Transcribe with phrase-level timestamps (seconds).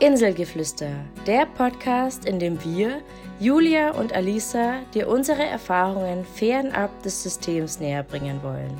[0.00, 0.92] Inselgeflüster,
[1.26, 3.02] der Podcast, in dem wir,
[3.38, 8.72] Julia und Alisa, dir unsere Erfahrungen fernab des Systems näher bringen wollen.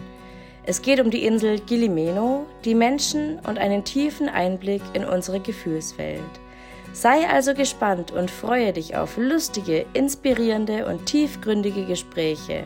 [0.64, 6.22] Es geht um die Insel Gilimeno, die Menschen und einen tiefen Einblick in unsere Gefühlswelt.
[6.94, 12.64] Sei also gespannt und freue dich auf lustige, inspirierende und tiefgründige Gespräche.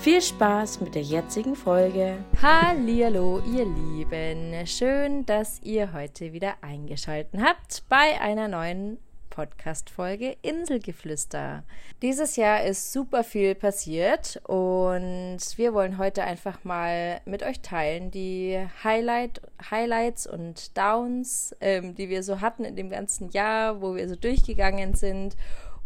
[0.00, 2.18] Viel Spaß mit der jetzigen Folge.
[2.40, 4.64] Hallo, ihr Lieben.
[4.64, 8.98] Schön, dass ihr heute wieder eingeschaltet habt bei einer neuen
[9.30, 11.64] Podcast-Folge Inselgeflüster.
[12.00, 18.12] Dieses Jahr ist super viel passiert und wir wollen heute einfach mal mit euch teilen
[18.12, 23.96] die Highlight, Highlights und Downs, ähm, die wir so hatten in dem ganzen Jahr, wo
[23.96, 25.36] wir so durchgegangen sind.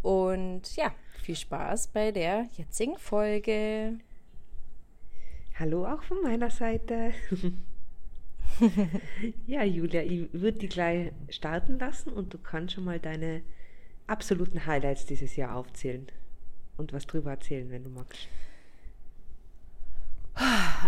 [0.02, 0.92] Und ja,
[1.22, 3.98] viel Spaß bei der jetzigen Folge.
[5.58, 7.12] Hallo auch von meiner Seite.
[9.46, 13.42] ja, Julia, ich würde dich gleich starten lassen und du kannst schon mal deine
[14.08, 16.08] absoluten Highlights dieses Jahr aufzählen
[16.76, 18.26] und was drüber erzählen, wenn du magst.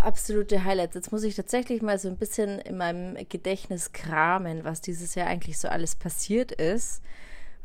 [0.03, 0.95] Absolute Highlights.
[0.95, 5.27] Jetzt muss ich tatsächlich mal so ein bisschen in meinem Gedächtnis kramen, was dieses Jahr
[5.27, 7.01] eigentlich so alles passiert ist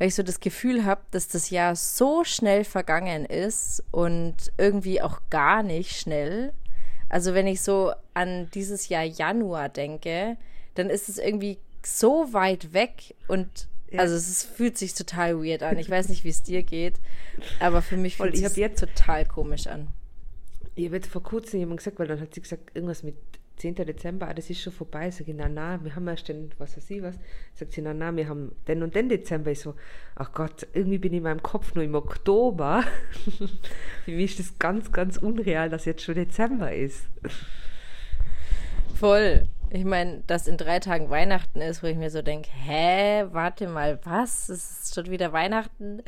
[0.01, 5.03] weil ich so das Gefühl habe, dass das Jahr so schnell vergangen ist und irgendwie
[5.03, 6.55] auch gar nicht schnell.
[7.11, 10.39] Also wenn ich so an dieses Jahr Januar denke,
[10.75, 14.01] dann ist es irgendwie so weit weg und ja.
[14.01, 15.79] also es fühlt sich total weird an.
[15.79, 16.95] Ich weiß nicht, wie es dir geht,
[17.59, 19.89] aber für mich fühlt es sich total komisch an.
[20.77, 23.17] Ich habe jetzt vor kurzem jemand gesagt, weil dann hat sie gesagt, irgendwas mit
[23.61, 23.75] 10.
[23.75, 25.11] Dezember, ah, das ist schon vorbei.
[25.11, 27.15] Sag ich, na, na, wir haben erst den, was weiß ich was.
[27.55, 29.51] Sagt sie, na, na, wir haben den und den Dezember.
[29.51, 29.75] Ich so,
[30.17, 32.85] ach Gott, irgendwie bin ich in meinem Kopf nur im Oktober.
[34.05, 37.09] Für mich ist das ganz, ganz unreal, dass jetzt schon Dezember ist.
[38.95, 39.49] Voll.
[39.73, 43.69] Ich meine, dass in drei Tagen Weihnachten ist, wo ich mir so denke, hä, warte
[43.69, 44.49] mal, was?
[44.49, 46.03] Es ist schon wieder Weihnachten.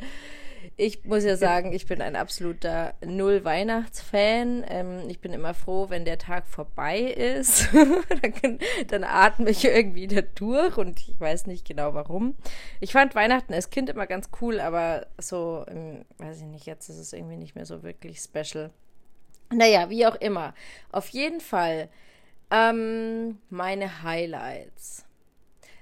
[0.75, 4.65] Ich muss ja sagen, ich bin ein absoluter Null-Weihnachtsfan.
[4.67, 7.69] Ähm, ich bin immer froh, wenn der Tag vorbei ist.
[8.41, 12.35] dann, dann, atme ich irgendwie da durch und ich weiß nicht genau warum.
[12.79, 16.89] Ich fand Weihnachten als Kind immer ganz cool, aber so, ähm, weiß ich nicht, jetzt
[16.89, 18.71] ist es irgendwie nicht mehr so wirklich special.
[19.51, 20.53] Naja, wie auch immer.
[20.91, 21.89] Auf jeden Fall
[22.51, 25.05] ähm, meine Highlights.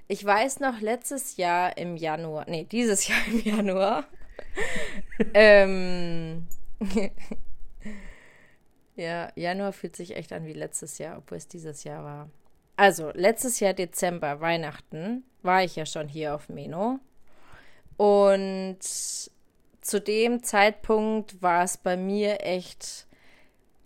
[0.08, 4.04] Ich weiß noch, letztes Jahr im Januar, nee, dieses Jahr im Januar
[5.34, 6.46] ähm,
[8.96, 12.30] ja, Januar fühlt sich echt an wie letztes Jahr, obwohl es dieses Jahr war.
[12.76, 16.98] Also, letztes Jahr Dezember, Weihnachten, war ich ja schon hier auf Meno.
[17.96, 23.06] Und zu dem Zeitpunkt war es bei mir echt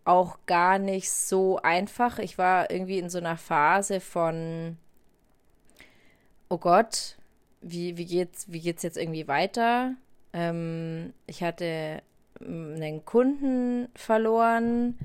[0.05, 2.19] auch gar nicht so einfach.
[2.19, 4.79] Ich war irgendwie in so einer Phase von,
[6.49, 7.17] oh Gott,
[7.61, 9.95] wie, wie geht's, wie geht's jetzt irgendwie weiter?
[10.37, 12.03] Ähm, ich hatte
[12.41, 14.99] mm, einen Kunden verloren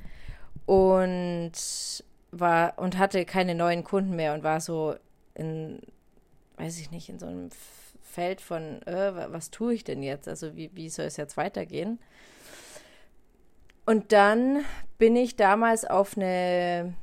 [0.66, 1.54] und
[2.32, 4.96] war und hatte keine neuen Kunden mehr und war so
[5.34, 5.82] in,
[6.58, 7.50] weiß ich nicht, in so einem
[8.04, 10.28] Feld von, äh, was tue ich denn jetzt?
[10.28, 12.00] Also wie, wie soll es jetzt weitergehen?
[13.86, 14.66] Und dann
[14.98, 16.94] bin ich damals auf eine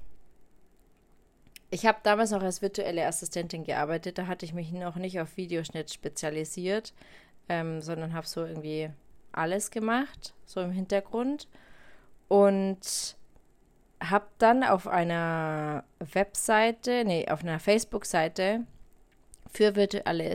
[1.71, 5.37] ich habe damals noch als virtuelle Assistentin gearbeitet, da hatte ich mich noch nicht auf
[5.37, 6.95] Videoschnitt spezialisiert,
[7.49, 8.91] ähm, sondern habe so irgendwie
[9.33, 11.49] alles gemacht, so im Hintergrund.
[12.29, 13.17] Und
[14.01, 18.61] habe dann auf einer Webseite, nee, auf einer Facebook-Seite
[19.51, 20.35] für virtuelle,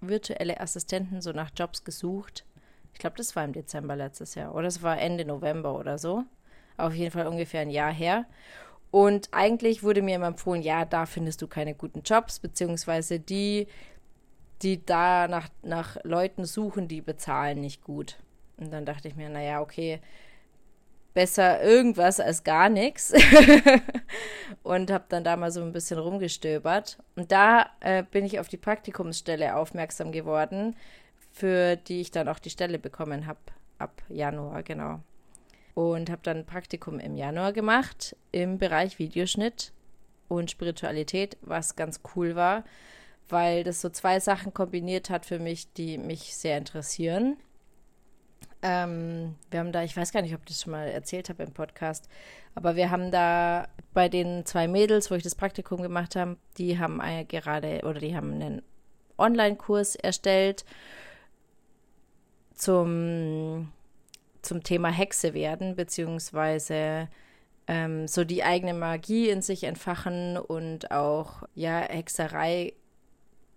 [0.00, 2.44] virtuelle Assistenten so nach Jobs gesucht.
[2.92, 6.24] Ich glaube, das war im Dezember letztes Jahr oder es war Ende November oder so.
[6.76, 8.26] Auf jeden Fall ungefähr ein Jahr her.
[8.90, 13.66] Und eigentlich wurde mir immer empfohlen, ja, da findest du keine guten Jobs, beziehungsweise die
[14.62, 18.18] die da nach, nach Leuten suchen, die bezahlen nicht gut.
[18.56, 20.00] Und dann dachte ich mir, naja, okay,
[21.14, 23.12] besser irgendwas als gar nichts.
[24.62, 26.98] und habe dann da mal so ein bisschen rumgestöbert.
[27.16, 30.76] Und da äh, bin ich auf die Praktikumsstelle aufmerksam geworden,
[31.32, 33.40] für die ich dann auch die Stelle bekommen habe,
[33.78, 35.00] ab Januar, genau.
[35.74, 39.72] Und habe dann ein Praktikum im Januar gemacht im Bereich Videoschnitt
[40.28, 42.64] und Spiritualität, was ganz cool war,
[43.28, 47.36] weil das so zwei Sachen kombiniert hat für mich, die mich sehr interessieren.
[48.62, 51.42] Ähm, wir haben da, ich weiß gar nicht, ob ich das schon mal erzählt habe
[51.42, 52.08] im Podcast,
[52.54, 56.78] aber wir haben da bei den zwei Mädels, wo ich das Praktikum gemacht habe, die
[56.78, 58.62] haben gerade oder die haben einen
[59.18, 60.64] Online-Kurs erstellt
[62.54, 63.70] zum,
[64.42, 67.08] zum Thema Hexe werden, beziehungsweise
[67.66, 72.74] ähm, so die eigene Magie in sich entfachen und auch ja Hexerei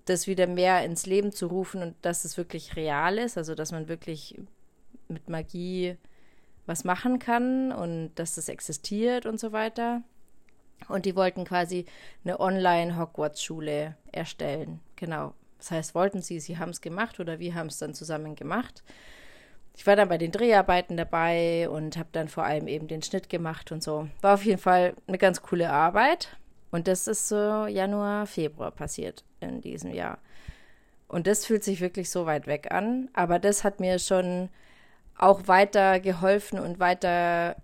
[0.10, 3.72] das wieder mehr ins Leben zu rufen und dass es wirklich real ist, also dass
[3.72, 4.40] man wirklich
[5.08, 5.98] mit Magie
[6.66, 10.02] was machen kann und dass das existiert und so weiter.
[10.90, 11.86] Und die wollten quasi
[12.24, 14.80] eine Online-Hogwarts-Schule erstellen.
[14.96, 15.34] Genau.
[15.58, 18.84] Das heißt, wollten sie, sie haben es gemacht oder wir haben es dann zusammen gemacht.
[19.76, 23.30] Ich war dann bei den Dreharbeiten dabei und habe dann vor allem eben den Schnitt
[23.30, 24.08] gemacht und so.
[24.22, 26.36] War auf jeden Fall eine ganz coole Arbeit.
[26.72, 30.20] Und das ist so Januar, Februar passiert in diesem Jahr.
[31.08, 33.10] Und das fühlt sich wirklich so weit weg an.
[33.14, 34.50] Aber das hat mir schon
[35.18, 37.56] auch weiter geholfen und weiter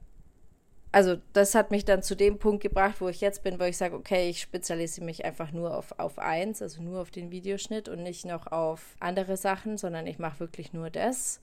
[0.94, 3.78] also das hat mich dann zu dem Punkt gebracht, wo ich jetzt bin, wo ich
[3.78, 7.90] sage, okay, ich spezialisiere mich einfach nur auf, auf eins, also nur auf den Videoschnitt
[7.90, 11.42] und nicht noch auf andere Sachen, sondern ich mache wirklich nur das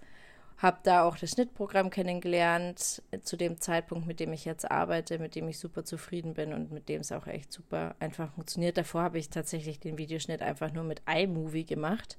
[0.60, 5.34] habe da auch das Schnittprogramm kennengelernt, zu dem Zeitpunkt, mit dem ich jetzt arbeite, mit
[5.34, 8.76] dem ich super zufrieden bin und mit dem es auch echt super einfach funktioniert.
[8.76, 12.18] Davor habe ich tatsächlich den Videoschnitt einfach nur mit iMovie gemacht.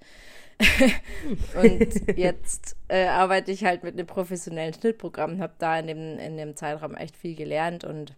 [1.62, 6.38] und jetzt äh, arbeite ich halt mit einem professionellen Schnittprogramm, habe da in dem, in
[6.38, 8.16] dem Zeitraum echt viel gelernt und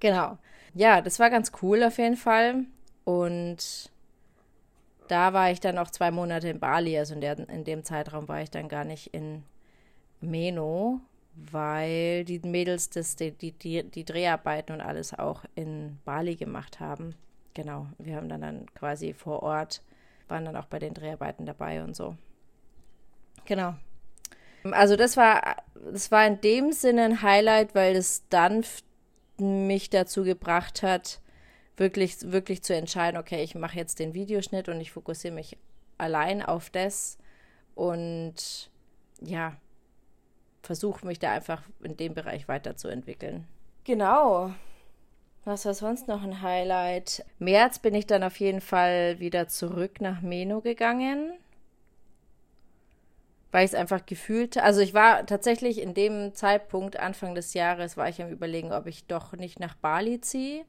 [0.00, 0.38] genau.
[0.74, 2.64] Ja, das war ganz cool auf jeden Fall.
[3.04, 3.92] Und
[5.08, 8.28] da war ich dann auch zwei Monate in Bali, also in, der, in dem Zeitraum
[8.28, 9.44] war ich dann gar nicht in
[10.20, 11.00] Meno,
[11.34, 17.14] weil die Mädels das, die, die, die, Dreharbeiten und alles auch in Bali gemacht haben.
[17.54, 19.82] Genau, wir haben dann, dann quasi vor Ort,
[20.28, 22.16] waren dann auch bei den Dreharbeiten dabei und so.
[23.44, 23.74] Genau.
[24.70, 25.56] Also das war,
[25.92, 28.64] das war in dem Sinne ein Highlight, weil es dann
[29.36, 31.20] mich dazu gebracht hat,
[31.76, 35.56] wirklich, wirklich zu entscheiden, okay, ich mache jetzt den Videoschnitt und ich fokussiere mich
[35.98, 37.18] allein auf das
[37.74, 38.70] und
[39.20, 39.56] ja,
[40.62, 43.46] versuche mich da einfach in dem Bereich weiterzuentwickeln.
[43.84, 44.52] Genau.
[45.44, 47.24] Was war sonst noch ein Highlight?
[47.38, 51.34] März bin ich dann auf jeden Fall wieder zurück nach Meno gegangen,
[53.52, 57.98] weil ich es einfach gefühlt, also ich war tatsächlich in dem Zeitpunkt Anfang des Jahres
[57.98, 60.64] war ich am überlegen, ob ich doch nicht nach Bali ziehe,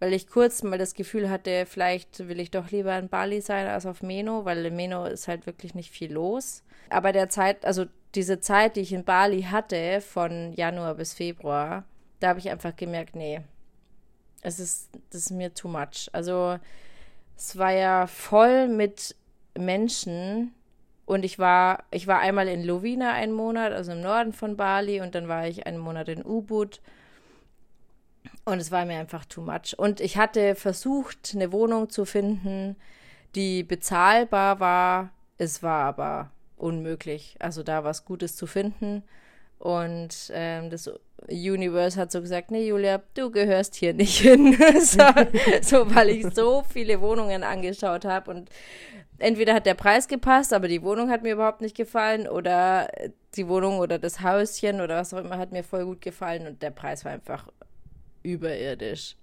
[0.00, 3.66] weil ich kurz mal das Gefühl hatte, vielleicht will ich doch lieber in Bali sein
[3.68, 6.64] als auf Meno, weil in Meno ist halt wirklich nicht viel los.
[6.88, 11.84] Aber der Zeit, also diese Zeit, die ich in Bali hatte, von Januar bis Februar,
[12.18, 13.42] da habe ich einfach gemerkt, nee,
[14.42, 16.08] es ist, das ist mir too much.
[16.12, 16.58] Also
[17.36, 19.14] es war ja voll mit
[19.56, 20.54] Menschen
[21.04, 25.02] und ich war, ich war einmal in Lovina einen Monat, also im Norden von Bali,
[25.02, 26.80] und dann war ich einen Monat in Ubud
[28.44, 29.74] und es war mir einfach too much.
[29.76, 32.76] Und ich hatte versucht, eine Wohnung zu finden,
[33.34, 35.10] die bezahlbar war.
[35.38, 39.02] Es war aber unmöglich, also da was Gutes zu finden.
[39.58, 40.90] Und ähm, das
[41.28, 44.56] Universe hat so gesagt, nee, Julia, du gehörst hier nicht hin.
[44.80, 45.04] so,
[45.62, 48.50] so, weil ich so viele Wohnungen angeschaut habe und
[49.18, 52.88] entweder hat der Preis gepasst, aber die Wohnung hat mir überhaupt nicht gefallen oder
[53.36, 56.62] die Wohnung oder das Häuschen oder was auch immer hat mir voll gut gefallen und
[56.62, 57.46] der Preis war einfach
[58.22, 59.16] überirdisch.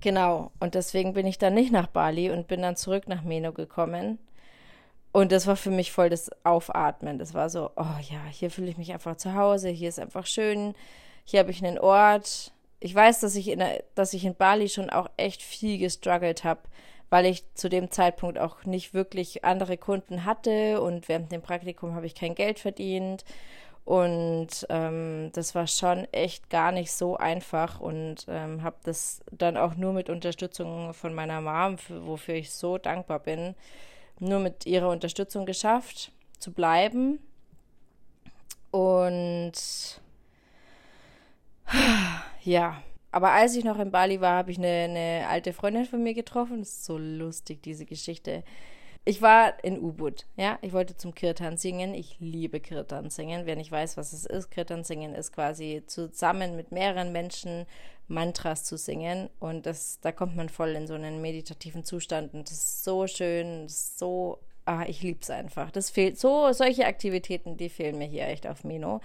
[0.00, 3.52] Genau, und deswegen bin ich dann nicht nach Bali und bin dann zurück nach Meno
[3.52, 4.18] gekommen.
[5.10, 7.18] Und das war für mich voll das Aufatmen.
[7.18, 10.26] Das war so, oh ja, hier fühle ich mich einfach zu Hause, hier ist einfach
[10.26, 10.74] schön,
[11.24, 12.52] hier habe ich einen Ort.
[12.80, 13.62] Ich weiß, dass ich in,
[13.94, 16.60] dass ich in Bali schon auch echt viel gestruggelt habe,
[17.10, 21.94] weil ich zu dem Zeitpunkt auch nicht wirklich andere Kunden hatte und während dem Praktikum
[21.94, 23.24] habe ich kein Geld verdient
[23.88, 29.56] und ähm, das war schon echt gar nicht so einfach und ähm, habe das dann
[29.56, 33.54] auch nur mit Unterstützung von meiner Mom, für, wofür ich so dankbar bin,
[34.18, 37.18] nur mit ihrer Unterstützung geschafft zu bleiben.
[38.72, 39.52] Und
[42.42, 46.02] ja, aber als ich noch in Bali war, habe ich eine, eine alte Freundin von
[46.02, 46.58] mir getroffen.
[46.58, 48.44] Das ist so lustig, diese Geschichte.
[49.08, 50.58] Ich war in Ubud, ja.
[50.60, 51.94] Ich wollte zum Kirtan singen.
[51.94, 53.46] Ich liebe Kirtan singen.
[53.46, 57.64] Wer nicht weiß, was es ist, Kirtan singen ist quasi zusammen mit mehreren Menschen
[58.06, 59.30] Mantras zu singen.
[59.40, 62.34] Und das, da kommt man voll in so einen meditativen Zustand.
[62.34, 65.70] Und das ist so schön, so, ah, ich liebe es einfach.
[65.70, 69.00] Das fehlt, so, solche Aktivitäten, die fehlen mir hier echt auf Mino.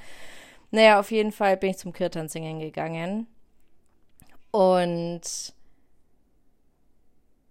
[0.72, 3.28] Naja, auf jeden Fall bin ich zum Kirtan singen gegangen.
[4.52, 5.54] Und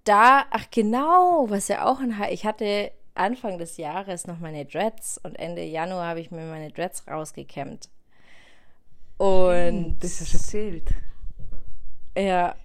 [0.04, 5.20] da, ach genau, was ja auch ein, ich hatte Anfang des Jahres noch meine Dreads
[5.22, 7.88] und Ende Januar habe ich mir meine Dreads rausgekämmt.
[9.18, 9.98] Und.
[10.00, 10.90] Das hast du erzählt.
[12.16, 12.56] Ja.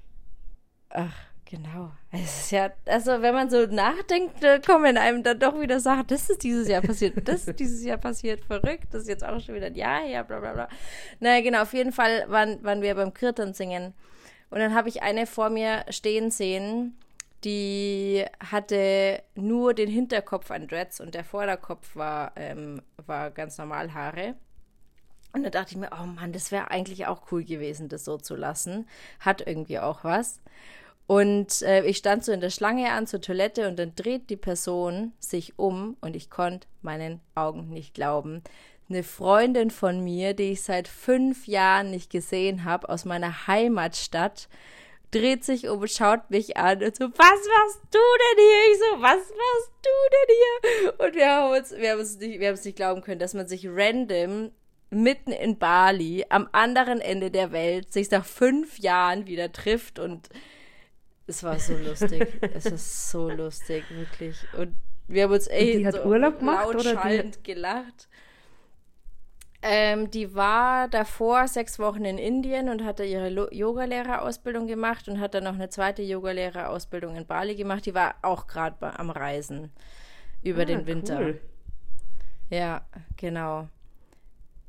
[0.90, 1.16] Ach,
[1.46, 1.92] genau.
[2.12, 6.30] Es ist ja, also wenn man so nachdenkt, kommen einem dann doch wieder Sachen, das
[6.30, 9.56] ist dieses Jahr passiert, das ist dieses Jahr passiert, verrückt, das ist jetzt auch schon
[9.56, 10.70] wieder ein Jahr her, bla bla bla.
[11.20, 13.94] Naja, genau, auf jeden Fall waren, waren wir beim Kirtan singen.
[14.50, 16.98] Und dann habe ich eine vor mir stehen sehen,
[17.48, 23.94] die hatte nur den Hinterkopf an Dreads und der Vorderkopf war, ähm, war ganz normal
[23.94, 24.36] Haare.
[25.32, 28.18] Und da dachte ich mir, oh Mann, das wäre eigentlich auch cool gewesen, das so
[28.18, 28.86] zu lassen.
[29.22, 30.42] Hat irgendwie auch was.
[31.06, 34.36] Und äh, ich stand so in der Schlange an zur Toilette und dann dreht die
[34.36, 38.44] Person sich um und ich konnte meinen Augen nicht glauben.
[38.90, 44.50] Eine Freundin von mir, die ich seit fünf Jahren nicht gesehen habe, aus meiner Heimatstadt,
[45.12, 48.72] dreht sich um, schaut mich an und so, was machst du denn hier?
[48.72, 51.06] Ich so, was machst du denn hier?
[51.06, 53.34] Und wir haben uns, wir haben uns nicht, wir haben es nicht glauben können, dass
[53.34, 54.52] man sich random
[54.90, 60.30] mitten in Bali am anderen Ende der Welt sich nach fünf Jahren wieder trifft und
[61.26, 62.26] es war so lustig.
[62.54, 64.38] es ist so lustig, wirklich.
[64.58, 64.76] Und
[65.08, 68.08] wir haben uns echt so Urlaub gemacht, laut oder die- schallend gelacht.
[69.64, 75.20] Ähm, die war davor sechs Wochen in Indien und hatte ihre Lo- Yogalehrerausbildung gemacht und
[75.20, 77.86] hat dann noch eine zweite Yogalehrerausbildung in Bali gemacht.
[77.88, 79.72] Die war auch gerade am Reisen
[80.44, 81.20] über Ah, den Winter.
[81.20, 81.42] cool.
[82.52, 82.86] Ja,
[83.18, 83.68] genau.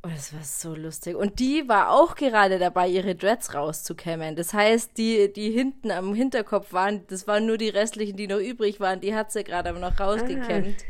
[0.01, 1.17] Und es war so lustig.
[1.17, 4.37] Und die war auch gerade dabei, ihre Dreads rauszukämmen.
[4.37, 8.39] Das heißt, die, die hinten am Hinterkopf waren, das waren nur die restlichen, die noch
[8.39, 10.85] übrig waren, die hat sie gerade aber noch rausgekämmt.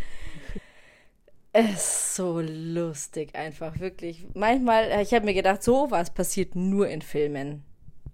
[1.53, 4.27] Es ist so lustig einfach, wirklich.
[4.35, 7.65] Manchmal, ich habe mir gedacht, sowas passiert nur in Filmen.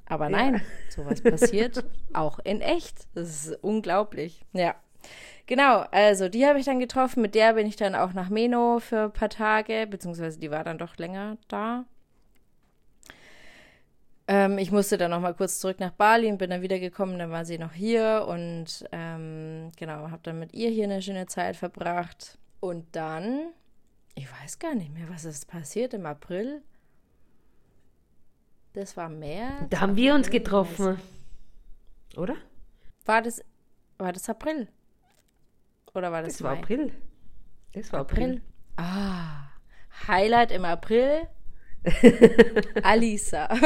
[0.06, 3.06] Aber nein, sowas passiert auch in echt.
[3.14, 4.44] Das ist unglaublich.
[4.52, 4.74] Ja.
[5.46, 7.22] Genau, also die habe ich dann getroffen.
[7.22, 10.64] Mit der bin ich dann auch nach Meno für ein paar Tage, beziehungsweise die war
[10.64, 11.84] dann doch länger da.
[14.26, 17.18] Ähm, ich musste dann noch mal kurz zurück nach Bali und bin dann wiedergekommen.
[17.18, 21.26] Dann war sie noch hier und ähm, genau, habe dann mit ihr hier eine schöne
[21.26, 22.38] Zeit verbracht.
[22.64, 23.52] Und dann,
[24.14, 26.62] ich weiß gar nicht mehr, was ist passiert im April.
[28.72, 29.66] Das war März.
[29.68, 31.00] Da haben wir uns April, getroffen.
[32.16, 32.36] Oder?
[33.04, 33.44] War das,
[33.98, 34.68] war das April?
[35.92, 36.62] Oder war das, Das war Mai?
[36.62, 36.92] April.
[37.74, 38.40] Das war April.
[38.76, 39.48] Ah,
[40.08, 41.28] Highlight im April.
[42.82, 43.46] Alisa.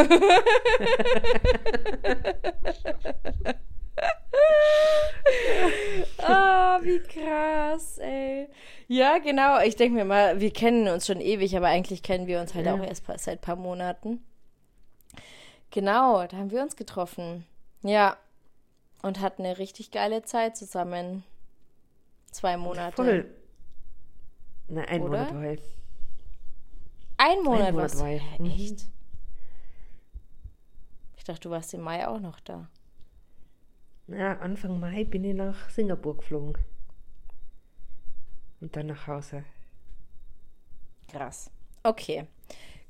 [6.19, 8.49] Ah, wie krass, ey.
[8.89, 9.61] Ja, genau.
[9.61, 12.67] Ich denke mir mal, wir kennen uns schon ewig, aber eigentlich kennen wir uns halt
[12.67, 12.75] Ja.
[12.75, 14.25] auch erst seit ein paar Monaten.
[15.71, 17.45] Genau, da haben wir uns getroffen.
[17.83, 18.17] Ja.
[19.03, 21.23] Und hatten eine richtig geile Zeit zusammen.
[22.33, 22.97] Zwei Monate.
[22.97, 23.35] Voll.
[24.69, 25.19] Nein, ein Oder?
[25.19, 25.63] Monat war ich.
[27.19, 28.39] Ein Monat, Monat warst war ich.
[28.39, 28.47] Mhm.
[28.47, 28.87] Echt?
[31.17, 32.69] Ich dachte, du warst im Mai auch noch da.
[34.09, 36.57] Ja, Anfang Mai bin ich nach Singapur geflogen.
[38.61, 39.45] Und dann nach Hause.
[41.11, 41.51] Krass.
[41.83, 42.27] Okay.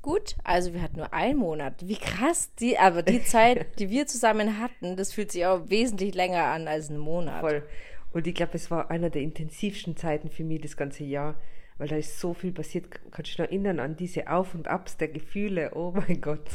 [0.00, 1.86] Gut, also wir hatten nur einen Monat.
[1.86, 6.14] Wie krass, die, aber die Zeit, die wir zusammen hatten, das fühlt sich auch wesentlich
[6.14, 7.40] länger an als ein Monat.
[7.40, 7.62] Voll.
[8.12, 11.34] Und ich glaube, es war einer der intensivsten Zeiten für mich das ganze Jahr,
[11.76, 12.90] weil da ist so viel passiert.
[12.90, 15.72] Kannst du dich noch erinnern an diese Auf und Abs der Gefühle?
[15.74, 16.48] Oh mein Gott.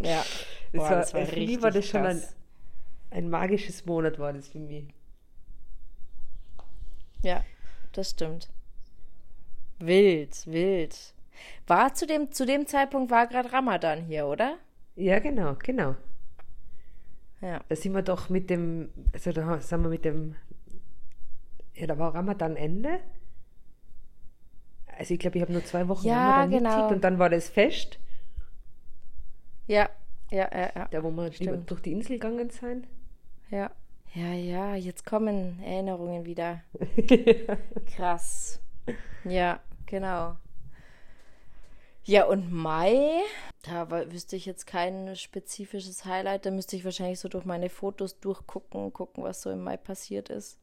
[0.00, 0.24] Ja.
[0.72, 2.22] Das Boah, war, das war für mich richtig war das schon ein,
[3.10, 4.86] ein magisches Monat, war das für mich.
[7.22, 7.44] Ja,
[7.92, 8.48] das stimmt.
[9.78, 11.14] Wild, wild.
[11.66, 14.58] War zu dem, zu dem Zeitpunkt war gerade Ramadan hier, oder?
[14.94, 15.96] Ja, genau, genau.
[17.40, 17.60] Ja.
[17.68, 20.36] Da sind wir doch mit dem, also da sind wir mit dem,
[21.74, 23.00] ja, da war Ramadan Ende.
[24.98, 26.88] Also ich glaube, ich habe nur zwei Wochen Ja, Ramadan genau.
[26.88, 27.98] und dann war das Fest,
[29.66, 29.88] Ja,
[30.30, 30.88] ja, ja, ja.
[30.90, 31.70] da wo wir Stimmt.
[31.70, 32.86] durch die Insel gegangen sind.
[33.50, 33.70] Ja.
[34.14, 36.62] Ja, ja, jetzt kommen Erinnerungen wieder.
[37.96, 38.60] Krass.
[39.24, 40.36] Ja, genau.
[42.04, 43.20] Ja, und Mai,
[43.62, 46.44] da wüsste ich jetzt kein spezifisches Highlight.
[46.44, 50.28] Da müsste ich wahrscheinlich so durch meine Fotos durchgucken, gucken, was so im Mai passiert
[50.28, 50.58] ist.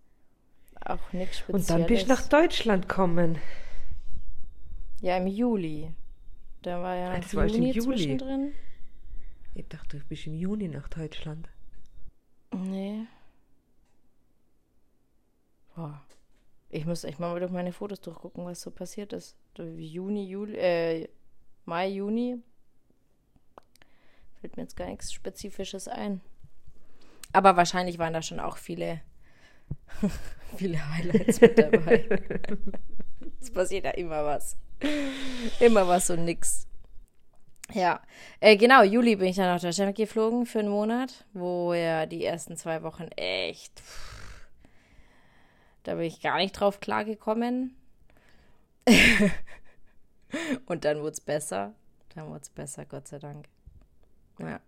[0.86, 1.70] Auch nichts Spezielles.
[1.70, 3.40] Und dann bist du nach Deutschland gekommen.
[5.02, 5.92] Ja, im Juli.
[6.62, 7.98] Da war ja das war erst im Juni Juli.
[7.98, 8.52] zwischendrin.
[9.56, 11.48] Ich dachte, du bist im Juni nach Deutschland.
[12.54, 13.06] Nee.
[15.76, 16.02] Boah.
[16.70, 19.36] Ich muss echt mal durch meine Fotos durchgucken, was so passiert ist.
[19.58, 21.10] Juni, Juli, äh,
[21.66, 22.38] Mai, Juni.
[24.40, 26.22] Fällt mir jetzt gar nichts Spezifisches ein.
[27.34, 29.02] Aber wahrscheinlich waren da schon auch viele,
[30.58, 32.08] viele Highlights mit dabei.
[33.42, 34.56] es passiert ja immer was.
[35.60, 36.68] Immer was und nix.
[37.74, 38.02] Ja,
[38.40, 42.26] äh, genau, Juli bin ich dann nach Deutschland geflogen für einen Monat, wo ja die
[42.26, 44.19] ersten zwei Wochen echt, pff,
[45.90, 47.76] da bin ich gar nicht drauf klargekommen.
[50.68, 51.74] Und dann wurde es besser.
[52.14, 53.48] Dann wurde es besser, Gott sei Dank.
[54.38, 54.60] Ja.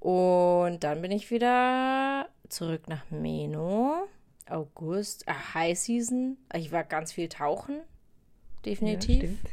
[0.00, 4.06] Und dann bin ich wieder zurück nach Meno.
[4.50, 6.36] August, ah, High Season.
[6.52, 7.80] Ich war ganz viel tauchen.
[8.66, 9.22] Definitiv.
[9.22, 9.50] Ja,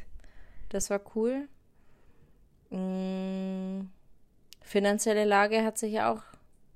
[0.68, 1.48] das war cool.
[2.70, 3.90] Hm,
[4.62, 6.22] finanzielle Lage hat sich auch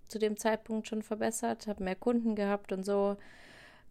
[0.07, 1.67] zu dem Zeitpunkt schon verbessert.
[1.67, 3.17] Habe mehr Kunden gehabt und so.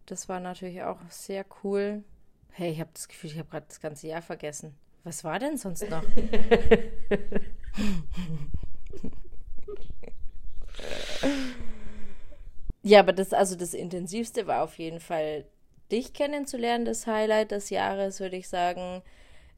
[0.09, 2.03] Das war natürlich auch sehr cool.
[2.49, 4.75] Hey, ich habe das Gefühl, ich habe gerade das ganze Jahr vergessen.
[5.03, 6.01] Was war denn sonst noch?
[12.81, 15.45] ja, aber das, also das Intensivste war auf jeden Fall,
[15.91, 19.03] dich kennenzulernen, das Highlight des Jahres, würde ich sagen.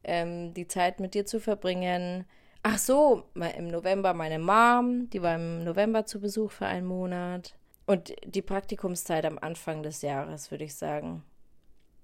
[0.04, 2.26] Ähm, die Zeit mit dir zu verbringen.
[2.62, 7.54] Ach so, im November meine Mom, die war im November zu Besuch für einen Monat.
[7.86, 11.24] Und die Praktikumszeit am Anfang des Jahres, würde ich sagen.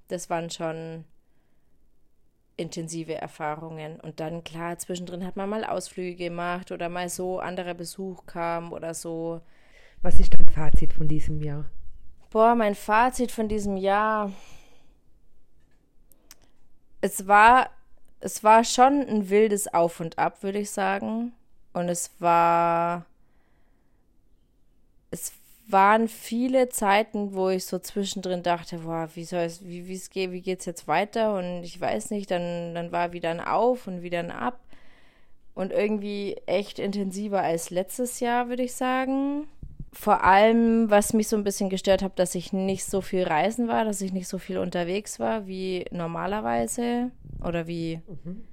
[0.08, 1.04] Das waren schon
[2.58, 4.00] intensive Erfahrungen.
[4.00, 8.72] Und dann, klar, zwischendrin hat man mal Ausflüge gemacht oder mal so anderer Besuch kam
[8.72, 9.40] oder so.
[10.02, 11.66] Was ist dein Fazit von diesem Jahr?
[12.30, 14.32] Boah, mein Fazit von diesem Jahr.
[17.00, 17.70] Es war,
[18.20, 21.32] es war schon ein wildes Auf und Ab, würde ich sagen.
[21.72, 23.06] Und es war,
[25.70, 30.08] waren viele Zeiten, wo ich so zwischendrin dachte, boah, wie soll es, wie, wie es
[30.08, 31.36] geht, wie geht's jetzt weiter?
[31.36, 34.60] Und ich weiß nicht, dann, dann war wieder ein Auf und wieder ein Ab.
[35.54, 39.48] Und irgendwie echt intensiver als letztes Jahr, würde ich sagen.
[39.92, 43.68] Vor allem, was mich so ein bisschen gestört hat, dass ich nicht so viel reisen
[43.68, 47.10] war, dass ich nicht so viel unterwegs war wie normalerweise.
[47.44, 48.44] Oder wie, mhm.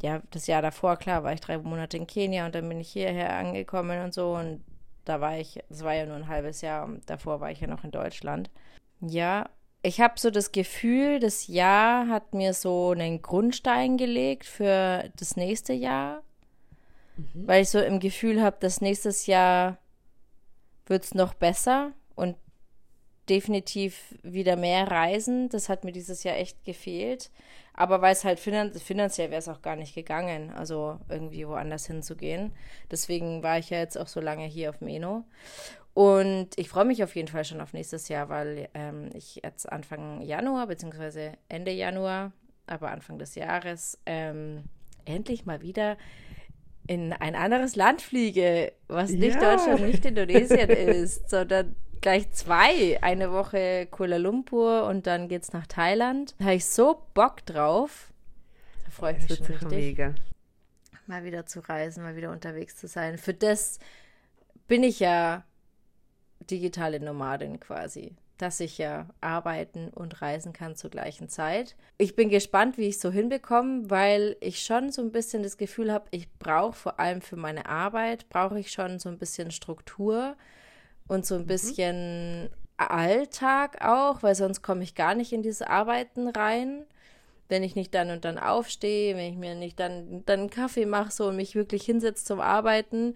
[0.00, 2.90] ja, das Jahr davor, klar, war ich drei Monate in Kenia und dann bin ich
[2.90, 4.34] hierher angekommen und so.
[4.34, 4.60] Und
[5.04, 7.84] da war ich, es war ja nur ein halbes Jahr, davor war ich ja noch
[7.84, 8.50] in Deutschland.
[9.00, 9.48] Ja,
[9.82, 15.36] ich habe so das Gefühl, das Jahr hat mir so einen Grundstein gelegt für das
[15.36, 16.22] nächste Jahr,
[17.16, 17.46] mhm.
[17.46, 19.78] weil ich so im Gefühl habe, dass nächstes Jahr
[20.86, 22.36] wird es noch besser und
[23.28, 25.48] definitiv wieder mehr reisen.
[25.50, 27.30] Das hat mir dieses Jahr echt gefehlt.
[27.76, 31.86] Aber weil es halt finan finanziell wäre es auch gar nicht gegangen, also irgendwie woanders
[31.86, 32.52] hinzugehen.
[32.90, 35.24] Deswegen war ich ja jetzt auch so lange hier auf Meno.
[35.92, 39.70] Und ich freue mich auf jeden Fall schon auf nächstes Jahr, weil ähm, ich jetzt
[39.70, 42.32] Anfang Januar, beziehungsweise Ende Januar,
[42.66, 44.64] aber Anfang des Jahres, ähm,
[45.04, 45.96] endlich mal wieder
[46.86, 49.56] in ein anderes Land fliege, was nicht ja.
[49.56, 53.02] Deutschland, nicht Indonesien ist, sondern gleich zwei.
[53.02, 56.34] Eine Woche Kuala Lumpur und dann geht's nach Thailand.
[56.38, 58.12] Da habe ich so Bock drauf.
[58.84, 59.70] Da freue ich mich schon richtig.
[59.70, 60.14] Mega.
[61.06, 63.16] Mal wieder zu reisen, mal wieder unterwegs zu sein.
[63.16, 63.78] Für das
[64.68, 65.44] bin ich ja
[66.50, 71.76] digitale Nomadin quasi dass ich ja arbeiten und reisen kann zur gleichen Zeit.
[71.98, 75.56] Ich bin gespannt, wie ich es so hinbekomme, weil ich schon so ein bisschen das
[75.56, 79.52] Gefühl habe, ich brauche vor allem für meine Arbeit, brauche ich schon so ein bisschen
[79.52, 80.36] Struktur
[81.08, 81.46] und so ein mhm.
[81.46, 82.50] bisschen mhm.
[82.76, 86.84] Alltag auch, weil sonst komme ich gar nicht in diese Arbeiten rein.
[87.48, 90.86] Wenn ich nicht dann und dann aufstehe, wenn ich mir nicht dann, dann einen Kaffee
[90.86, 93.14] mache so und mich wirklich hinsetze zum Arbeiten,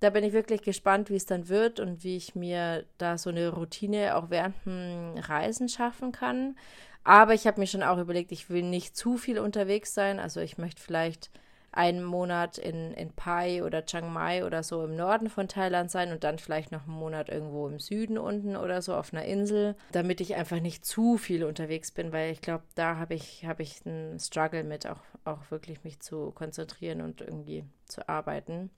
[0.00, 3.30] da bin ich wirklich gespannt, wie es dann wird und wie ich mir da so
[3.30, 6.56] eine Routine auch während dem Reisen schaffen kann.
[7.04, 10.18] Aber ich habe mir schon auch überlegt, ich will nicht zu viel unterwegs sein.
[10.18, 11.30] Also ich möchte vielleicht
[11.76, 16.12] einen Monat in, in Pai oder Chiang Mai oder so im Norden von Thailand sein
[16.12, 19.74] und dann vielleicht noch einen Monat irgendwo im Süden unten oder so auf einer Insel,
[19.90, 23.58] damit ich einfach nicht zu viel unterwegs bin, weil ich glaube, da habe ich, hab
[23.58, 28.70] ich einen Struggle mit, auch, auch wirklich mich zu konzentrieren und irgendwie zu arbeiten.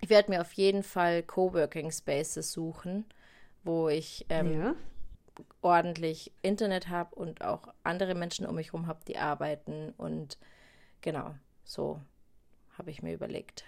[0.00, 3.04] Ich werde mir auf jeden Fall Coworking Spaces suchen,
[3.62, 4.74] wo ich ähm, ja.
[5.60, 10.38] ordentlich Internet habe und auch andere Menschen um mich herum habe, die arbeiten und
[11.02, 12.00] genau, so
[12.78, 13.64] habe ich mir überlegt.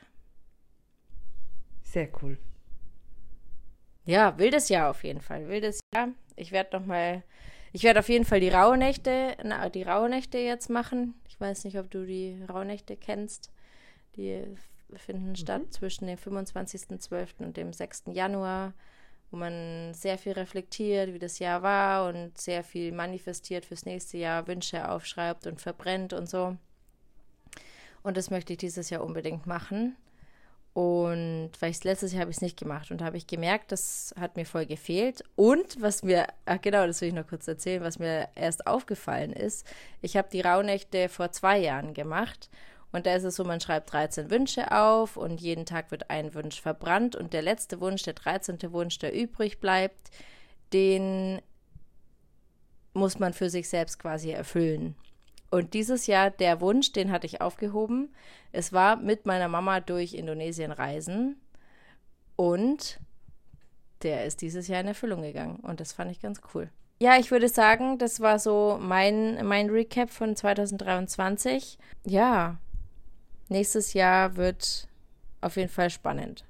[1.83, 2.39] Sehr cool.
[4.07, 5.49] Ja, wildes Jahr auf jeden Fall.
[5.49, 6.09] Wildes Jahr.
[6.37, 7.23] Ich werde noch mal,
[7.73, 11.15] ich werde auf jeden Fall die Rauhnächte, na, die Rauhnächte jetzt machen.
[11.29, 13.51] Ich weiß nicht, ob du die Rauhnächte kennst.
[14.17, 14.45] Die
[14.97, 15.37] finden mhm.
[15.37, 17.45] statt zwischen dem 25.12.
[17.45, 18.05] und dem 6.
[18.13, 18.75] Januar,
[19.31, 24.19] wo man sehr viel reflektiert, wie das Jahr war und sehr viel manifestiert fürs nächste
[24.19, 26.57] Jahr, Wünsche aufschreibt und verbrennt und so.
[28.05, 29.97] Und das möchte ich dieses Jahr unbedingt machen.
[30.75, 34.15] Und weil ich letztes Jahr habe ich es nicht gemacht und habe ich gemerkt, das
[34.19, 35.23] hat mir voll gefehlt.
[35.37, 39.33] Und was mir, ach genau, das will ich noch kurz erzählen, was mir erst aufgefallen
[39.33, 39.67] ist,
[40.03, 42.51] ich habe die Rauhnächte vor zwei Jahren gemacht.
[42.93, 46.35] Und da ist es so, man schreibt 13 Wünsche auf und jeden Tag wird ein
[46.35, 47.17] Wunsch verbrannt.
[47.17, 48.59] Und der letzte Wunsch, der 13.
[48.73, 50.11] Wunsch, der übrig bleibt,
[50.73, 51.41] den
[52.93, 54.95] muss man für sich selbst quasi erfüllen.
[55.55, 58.13] Und dieses Jahr, der Wunsch, den hatte ich aufgehoben.
[58.51, 61.41] Es war mit meiner Mama durch Indonesien reisen.
[62.35, 62.99] Und
[64.03, 65.61] der ist dieses Jahr in Erfüllung gegangen.
[65.61, 66.71] Und das fand ich ganz cool.
[66.99, 71.79] Ja, ich würde sagen, das war so mein, mein Recap von 2023.
[72.05, 72.59] Ja,
[73.49, 74.89] nächstes Jahr wird
[75.41, 76.45] auf jeden Fall spannend.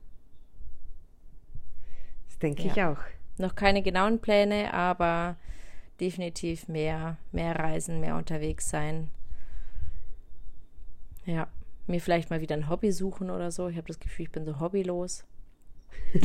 [2.29, 2.73] Das denke ja.
[2.73, 3.05] ich auch.
[3.37, 5.37] Noch keine genauen Pläne, aber
[6.01, 9.11] definitiv mehr, mehr reisen, mehr unterwegs sein.
[11.25, 11.49] Ja,
[11.87, 13.69] mir vielleicht mal wieder ein Hobby suchen oder so.
[13.69, 15.25] Ich habe das Gefühl, ich bin so hobbylos.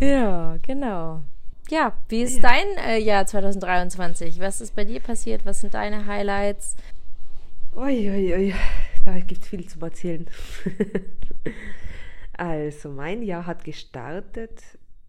[0.00, 1.22] ja, genau.
[1.70, 2.42] Ja, wie ist ja.
[2.42, 4.40] dein äh, Jahr 2023?
[4.40, 5.46] Was ist bei dir passiert?
[5.46, 6.76] Was sind deine Highlights?
[7.74, 8.54] Uiuiui, ui, ui.
[9.04, 10.26] da gibt es viel zu erzählen.
[12.42, 14.60] also, mein Jahr hat gestartet,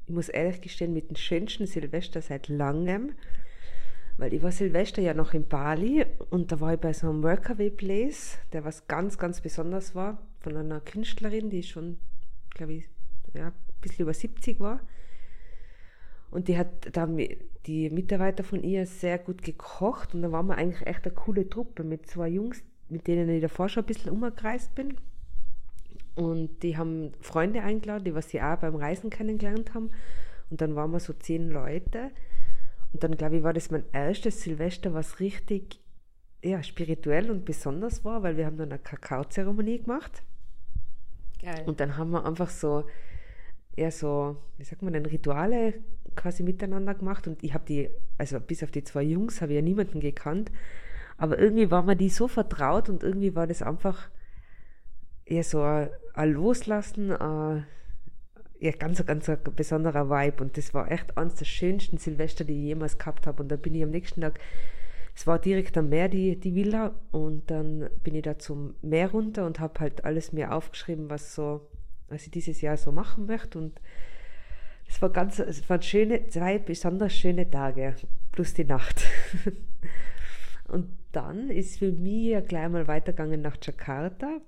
[0.06, 3.14] ich muss ehrlich gestehen, mit dem schönsten Silvester seit langem.
[4.18, 7.24] Weil ich war Silvester ja noch in Bali und da war ich bei so einem
[7.24, 11.98] Workaway Place, der was ganz, ganz besonders war, von einer Künstlerin, die schon,
[12.52, 12.90] glaube ich,
[13.34, 14.82] ja, ein bisschen über 70 war.
[16.30, 17.10] Und die hat da
[17.66, 21.50] die Mitarbeiter von ihr sehr gut gekocht und da waren wir eigentlich echt eine coole
[21.50, 24.98] Truppe mit zwei Jungs, mit denen ich davor schon ein bisschen umgereist bin.
[26.16, 29.92] Und die haben Freunde eingeladen, die was sie auch beim Reisen kennengelernt haben.
[30.50, 32.12] Und dann waren wir so zehn Leute.
[32.94, 35.80] Und dann, glaube ich, war das mein erstes Silvester, was richtig
[36.44, 40.24] ja, spirituell und besonders war, weil wir haben dann eine Kakaozeremonie gemacht.
[41.42, 41.64] Geil.
[41.66, 42.86] Und dann haben wir einfach so,
[43.78, 45.76] ja, so, wie sagt man denn, Rituale
[46.16, 47.28] quasi miteinander gemacht.
[47.28, 50.52] Und ich habe die, also bis auf die zwei Jungs, habe ich ja niemanden gekannt.
[51.18, 54.10] Aber irgendwie war mir die so vertraut und irgendwie war das einfach
[55.26, 57.66] eher so ein, ein Loslassen, ein,
[58.60, 62.54] ja, ganz, ganz ein besonderer Vibe und das war echt eines der schönsten Silvester, die
[62.54, 63.44] ich jemals gehabt habe.
[63.44, 64.40] Und da bin ich am nächsten Tag,
[65.16, 69.12] es war direkt am Meer, die, die Villa, und dann bin ich da zum Meer
[69.12, 71.70] runter und habe halt alles mir aufgeschrieben, was so,
[72.08, 73.60] was ich dieses Jahr so machen möchte.
[73.60, 73.80] Und
[74.88, 77.96] es war ganz, es waren schöne, zwei besonders schöne Tage,
[78.32, 79.04] plus die Nacht.
[80.68, 84.40] und dann ist für mich gleich mal weitergegangen nach Jakarta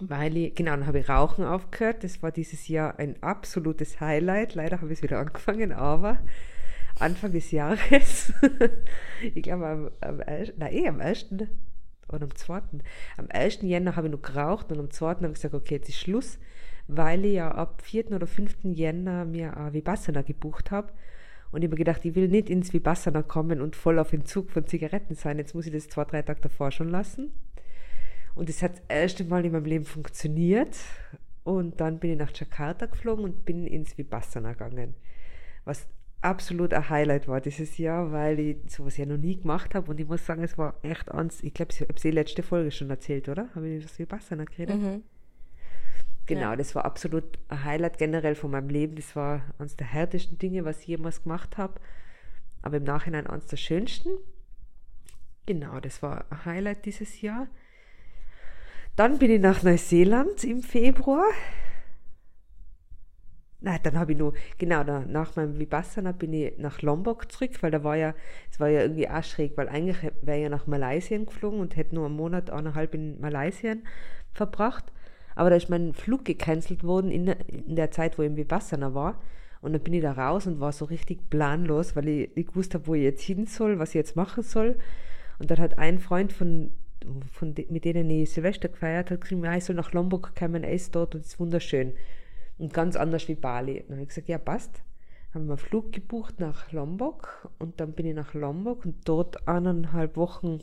[0.00, 2.04] weil ich, genau, dann habe ich Rauchen aufgehört.
[2.04, 4.54] Das war dieses Jahr ein absolutes Highlight.
[4.54, 6.18] Leider habe ich es wieder angefangen, aber
[6.98, 8.32] Anfang des Jahres,
[9.34, 10.20] ich glaube am, am,
[10.70, 11.26] eh am 1.
[12.08, 12.54] oder am 2.
[13.16, 13.62] Am 1.
[13.62, 15.06] Jänner habe ich noch geraucht und am 2.
[15.06, 16.38] habe ich gesagt, okay, jetzt ist Schluss,
[16.86, 18.12] weil ich ja ab 4.
[18.12, 18.56] oder 5.
[18.64, 20.92] Jänner mir ein Vipassana gebucht habe.
[21.50, 24.66] Und ich habe gedacht, ich will nicht ins Vipassana kommen und voll auf Entzug von
[24.66, 25.38] Zigaretten sein.
[25.38, 27.32] Jetzt muss ich das zwei, drei Tage davor schon lassen.
[28.38, 30.76] Und es hat das erste Mal in meinem Leben funktioniert.
[31.42, 34.94] Und dann bin ich nach Jakarta geflogen und bin ins Vipassana gegangen.
[35.64, 35.88] Was
[36.20, 39.90] absolut ein Highlight war dieses Jahr, weil ich sowas ja noch nie gemacht habe.
[39.90, 41.42] Und ich muss sagen, es war echt ans.
[41.42, 43.48] Ich glaube, ich habe es die letzte Folge schon erzählt, oder?
[43.56, 44.76] Habe ich das Vipassana geredet?
[44.76, 45.02] Mhm.
[46.26, 46.56] Genau, ja.
[46.56, 48.94] das war absolut ein Highlight generell von meinem Leben.
[48.94, 51.80] Das war eines der härtesten Dinge, was ich jemals gemacht habe.
[52.62, 54.10] Aber im Nachhinein eines der schönsten.
[55.46, 57.48] Genau, das war ein Highlight dieses Jahr.
[58.98, 61.22] Dann bin ich nach Neuseeland im Februar.
[63.60, 67.70] Nein, dann habe ich nur, genau, nach meinem Vipassana bin ich nach Lombok zurück, weil
[67.70, 68.12] da war ja,
[68.50, 71.76] es war ja irgendwie auch schräg, weil eigentlich wäre ich ja nach Malaysia geflogen und
[71.76, 73.76] hätte nur einen Monat, eineinhalb in Malaysia
[74.32, 74.92] verbracht.
[75.36, 78.94] Aber da ist mein Flug gecancelt worden in, in der Zeit, wo ich im Vipassana
[78.94, 79.20] war.
[79.60, 82.74] Und dann bin ich da raus und war so richtig planlos, weil ich nicht gewusst
[82.74, 84.76] habe, wo ich jetzt hin soll, was ich jetzt machen soll.
[85.38, 86.72] Und dann hat ein Freund von
[87.32, 90.72] von de, mit denen ich Silvester gefeiert habe, gesagt, ich soll nach Lombok kommen, er
[90.72, 91.94] ist dort und es ist wunderschön.
[92.58, 93.84] Und ganz anders wie Bali.
[93.86, 94.82] Dann habe ich gesagt, ja, passt.
[95.32, 99.46] Haben wir einen Flug gebucht nach Lombok und dann bin ich nach Lombok und dort
[99.46, 100.60] eineinhalb Wochen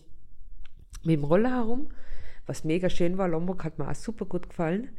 [1.03, 1.89] mit dem Roller herum,
[2.47, 3.27] was mega schön war.
[3.27, 4.89] Lombok hat mir auch super gut gefallen.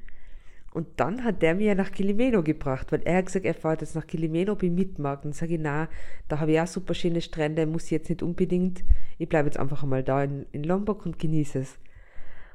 [0.77, 3.95] Und dann hat der mir nach Kilimeno gebracht, weil er hat gesagt, er fährt jetzt
[3.95, 5.25] nach Kilimeno bei Mitmarkt.
[5.25, 5.89] Und sage ich, na,
[6.29, 8.85] da habe ich auch super schöne Strände, muss ich jetzt nicht unbedingt,
[9.17, 11.79] ich bleibe jetzt einfach einmal da in, in Lombok und genieße es.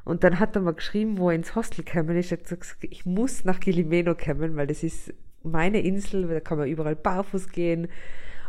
[0.04, 3.08] Und dann hat er mal geschrieben, wo er ins Hostel kommen ist, hat gesagt, ich
[3.08, 7.88] muss nach Kilimeno kommen, weil das ist meine Insel, da kann man überall barfuß gehen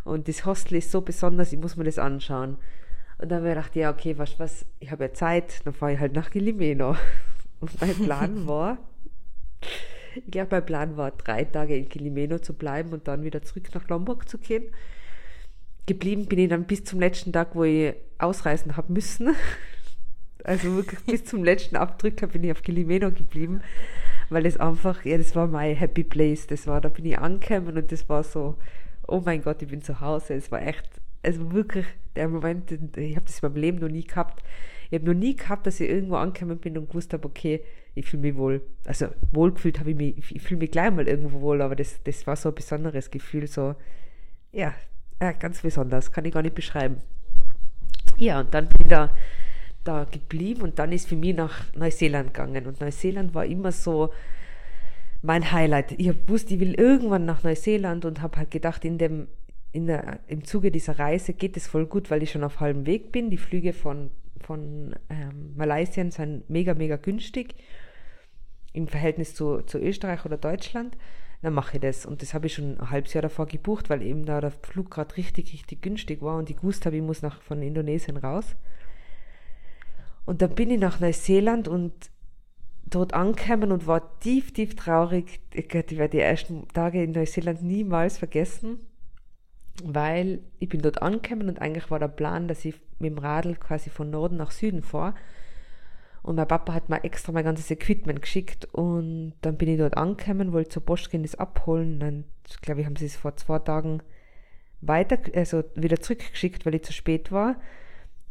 [0.04, 2.58] und das Hostel ist so besonders, ich muss mir das anschauen.
[3.16, 5.94] Und dann habe ich gedacht, ja, okay, was, was, ich habe ja Zeit, dann fahre
[5.94, 6.94] ich halt nach Kilimeno.
[7.60, 8.76] Und mein Plan war,
[10.14, 13.68] ich glaube, mein Plan war, drei Tage in Kilimeno zu bleiben und dann wieder zurück
[13.74, 14.64] nach Lombok zu gehen.
[15.86, 19.34] Geblieben bin ich dann bis zum letzten Tag, wo ich ausreisen habe müssen.
[20.44, 23.60] Also wirklich bis zum letzten Abdrücker bin ich auf Kilimeno geblieben,
[24.28, 26.48] weil das einfach, ja, das war mein Happy Place.
[26.48, 28.56] Das war, da bin ich angekommen und das war so,
[29.06, 30.34] oh mein Gott, ich bin zu Hause.
[30.34, 30.88] Es war echt,
[31.22, 34.42] also wirklich der Moment, ich habe das in meinem Leben noch nie gehabt.
[34.90, 37.62] Ich habe noch nie gehabt, dass ich irgendwo angekommen bin und gewusst habe, okay,
[37.94, 38.62] ich fühle mich wohl.
[38.84, 42.26] Also wohlgefühlt habe ich mich, ich fühle mich gleich mal irgendwo wohl, aber das, das
[42.26, 43.74] war so ein besonderes Gefühl, so,
[44.50, 44.74] ja,
[45.20, 46.96] ja, ganz besonders, kann ich gar nicht beschreiben.
[48.16, 49.10] Ja, und dann bin ich da,
[49.84, 52.66] da geblieben und dann ist für mich nach Neuseeland gegangen.
[52.66, 54.12] Und Neuseeland war immer so
[55.22, 55.92] mein Highlight.
[55.92, 59.28] Ich wusste, ich will irgendwann nach Neuseeland und habe halt gedacht, in dem,
[59.70, 62.86] in der, im Zuge dieser Reise geht es voll gut, weil ich schon auf halbem
[62.86, 63.30] Weg bin.
[63.30, 67.54] Die Flüge von, von ähm, Malaysia sind mega, mega günstig
[68.72, 70.96] im Verhältnis zu, zu Österreich oder Deutschland
[71.42, 72.06] dann mache ich das.
[72.06, 74.90] Und das habe ich schon ein halbes Jahr davor gebucht, weil eben da der Flug
[74.90, 78.54] gerade richtig, richtig günstig war und ich gewusst habe, ich muss nach, von Indonesien raus.
[80.24, 81.92] Und dann bin ich nach Neuseeland und
[82.86, 85.40] dort angekommen und war tief, tief traurig.
[85.52, 88.78] Ich werde die ersten Tage in Neuseeland niemals vergessen,
[89.82, 93.56] weil ich bin dort angekommen und eigentlich war der Plan, dass ich mit dem Radl
[93.56, 95.14] quasi von Norden nach Süden fahre.
[96.22, 99.96] Und mein Papa hat mir extra mein ganzes Equipment geschickt und dann bin ich dort
[99.96, 101.98] angekommen, wollte zur Post gehen, das abholen.
[101.98, 102.24] Dann,
[102.60, 104.02] glaube ich, haben sie es vor zwei Tagen
[104.80, 107.56] weiter, also wieder zurückgeschickt, weil ich zu spät war.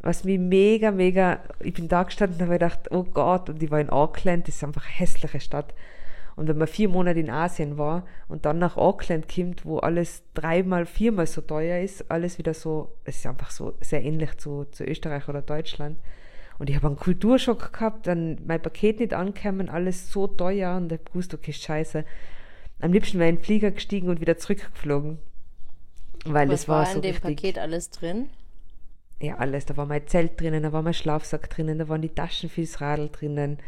[0.00, 3.70] Was mich mega, mega, ich bin da gestanden und habe gedacht, oh Gott, und ich
[3.70, 5.74] war in Auckland, das ist einfach eine hässliche Stadt.
[6.34, 10.24] Und wenn man vier Monate in Asien war und dann nach Auckland kommt, wo alles
[10.32, 14.64] dreimal, viermal so teuer ist, alles wieder so, es ist einfach so sehr ähnlich zu,
[14.64, 15.98] zu Österreich oder Deutschland
[16.62, 20.92] und ich habe einen Kulturschock gehabt, dann mein Paket nicht angekommen, alles so teuer und
[20.92, 22.04] ich habe gewusst, okay, scheiße.
[22.80, 25.18] Am liebsten wäre ich in den Flieger gestiegen und wieder zurückgeflogen.
[26.24, 28.30] Weil Was es war, war so in dem richtig, Paket alles drin?
[29.20, 29.66] Ja, alles.
[29.66, 32.80] Da war mein Zelt drinnen, da war mein Schlafsack drinnen, da waren die Taschen fürs
[32.80, 33.58] Radl drinnen.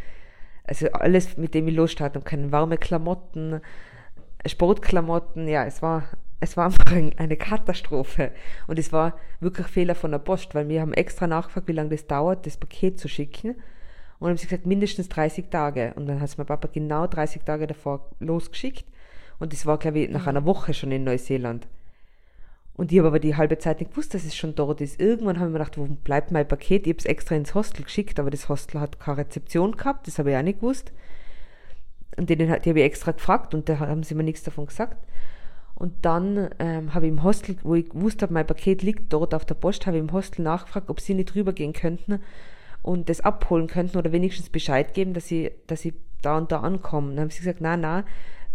[0.63, 2.53] Also alles, mit dem ich losstarten kann.
[2.53, 3.61] Warme Klamotten,
[4.47, 6.05] Sportklamotten, ja, es war
[6.45, 8.31] es war einfach eine Katastrophe.
[8.67, 11.91] Und es war wirklich Fehler von der Post, weil wir haben extra nachgefragt, wie lange
[11.91, 13.57] das dauert, das Paket zu schicken.
[14.19, 15.93] Und haben sie gesagt, mindestens 30 Tage.
[15.97, 18.85] Und dann hat es mein Papa genau 30 Tage davor losgeschickt.
[19.39, 21.67] Und das war, glaube ich, nach einer Woche schon in Neuseeland.
[22.75, 25.01] Und ich habe aber die halbe Zeit nicht gewusst, dass es schon dort ist.
[25.01, 26.87] Irgendwann habe ich mir gedacht, wo bleibt mein Paket?
[26.87, 30.19] Ich habe es extra ins Hostel geschickt, aber das Hostel hat keine Rezeption gehabt, das
[30.19, 30.93] habe ich auch nicht gewusst.
[32.17, 34.97] Und denen, die habe ich extra gefragt und da haben sie mir nichts davon gesagt.
[35.75, 39.45] Und dann ähm, habe ich im Hostel, wo ich wusste, mein Paket liegt dort auf
[39.45, 42.21] der Post, habe ich im Hostel nachgefragt, ob sie nicht rübergehen könnten
[42.83, 46.61] und das abholen könnten oder wenigstens Bescheid geben, dass sie, dass sie da und da
[46.61, 47.17] ankommen.
[47.17, 48.05] Dann haben sie gesagt, nein, nein,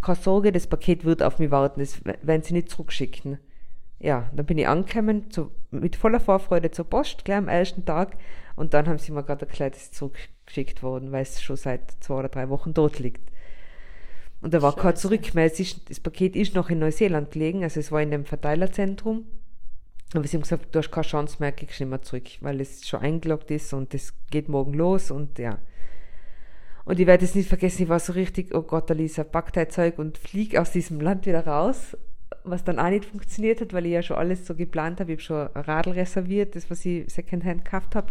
[0.01, 3.39] keine Sorge, das Paket wird auf mich warten, das werden sie nicht zurückschicken.
[3.99, 8.17] Ja, dann bin ich angekommen, zu, mit voller Vorfreude zur Post, gleich am ersten Tag.
[8.55, 11.91] Und dann haben sie mir gerade erklärt, dass es zurückgeschickt worden, weil es schon seit
[11.99, 13.29] zwei oder drei Wochen dort liegt.
[14.41, 14.81] Und da war Scheiße.
[14.81, 15.45] kein Zurück mehr.
[15.45, 19.25] Ist, das Paket ist noch in Neuseeland gelegen, also es war in dem Verteilerzentrum.
[20.13, 22.87] Aber sie haben gesagt, du hast keine Chance mehr, kriegst nicht mehr zurück, weil es
[22.87, 25.59] schon eingeloggt ist und das geht morgen los und ja.
[26.85, 29.69] Und ich werde es nicht vergessen, ich war so richtig, oh Gott, Alisa, pack dein
[29.69, 31.95] Zeug und flieg aus diesem Land wieder raus,
[32.43, 35.11] was dann auch nicht funktioniert hat, weil ich ja schon alles so geplant habe.
[35.11, 38.07] Ich habe schon ein Radl reserviert, das, was ich Secondhand gekauft habe.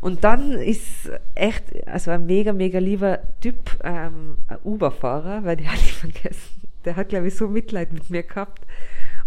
[0.00, 5.68] Und dann ist echt, also ein mega, mega lieber Typ, ähm, ein Uber-Fahrer, weil die
[5.68, 6.62] hatte ich vergessen.
[6.84, 8.66] Der hat, glaube ich, so Mitleid mit mir gehabt.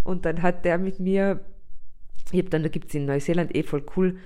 [0.03, 1.41] Und dann hat der mit mir,
[2.31, 4.17] ich habe dann, da gibt es in Neuseeland eh voll cool,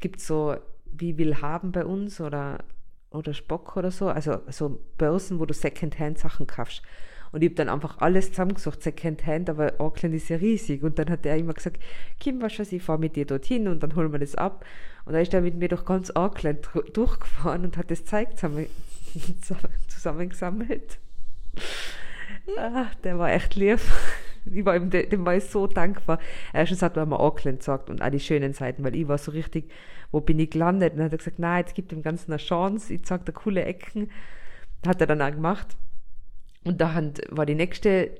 [0.00, 0.56] gibt so
[0.92, 2.64] wie will haben bei uns oder,
[3.10, 6.82] oder Spock oder so, also so Börsen, wo du Secondhand Sachen kaufst.
[7.32, 10.82] Und ich habe dann einfach alles zusammengesucht, Secondhand, aber Auckland ist ja riesig.
[10.82, 11.80] Und dann hat er immer gesagt,
[12.18, 14.64] Kim, was weiß ich, fahr mit dir dorthin und dann holen wir das ab.
[15.04, 18.66] Und dann ist er mit mir durch ganz Auckland durchgefahren und hat das Zeug zusammen,
[19.88, 20.98] zusammengesammelt.
[22.58, 23.80] Ach, der war echt lieb.
[24.46, 26.18] Ich war ihm, dem war ich so dankbar.
[26.54, 29.32] Erstens hat er mir Auckland gesagt und auch die schönen Seiten, weil ich war so
[29.32, 29.70] richtig,
[30.12, 30.92] wo bin ich gelandet?
[30.92, 33.32] Und dann hat er gesagt, nein, jetzt gibt dem Ganzen eine Chance, ich zeig dir
[33.32, 34.10] coole Ecken.
[34.86, 35.76] Hat er dann auch gemacht.
[36.64, 38.10] Und da war die nächste,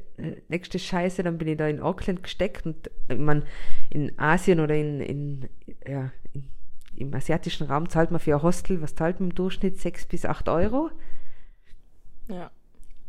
[0.48, 3.44] nächste Scheiße, dann bin ich da in Auckland gesteckt und ich meine,
[3.90, 5.48] in Asien oder in, in,
[5.87, 6.44] ja, in,
[6.96, 9.79] im asiatischen Raum zahlt man für ein Hostel, was zahlt man im Durchschnitt?
[9.81, 10.90] 6 bis 8 Euro.
[12.29, 12.50] Ja.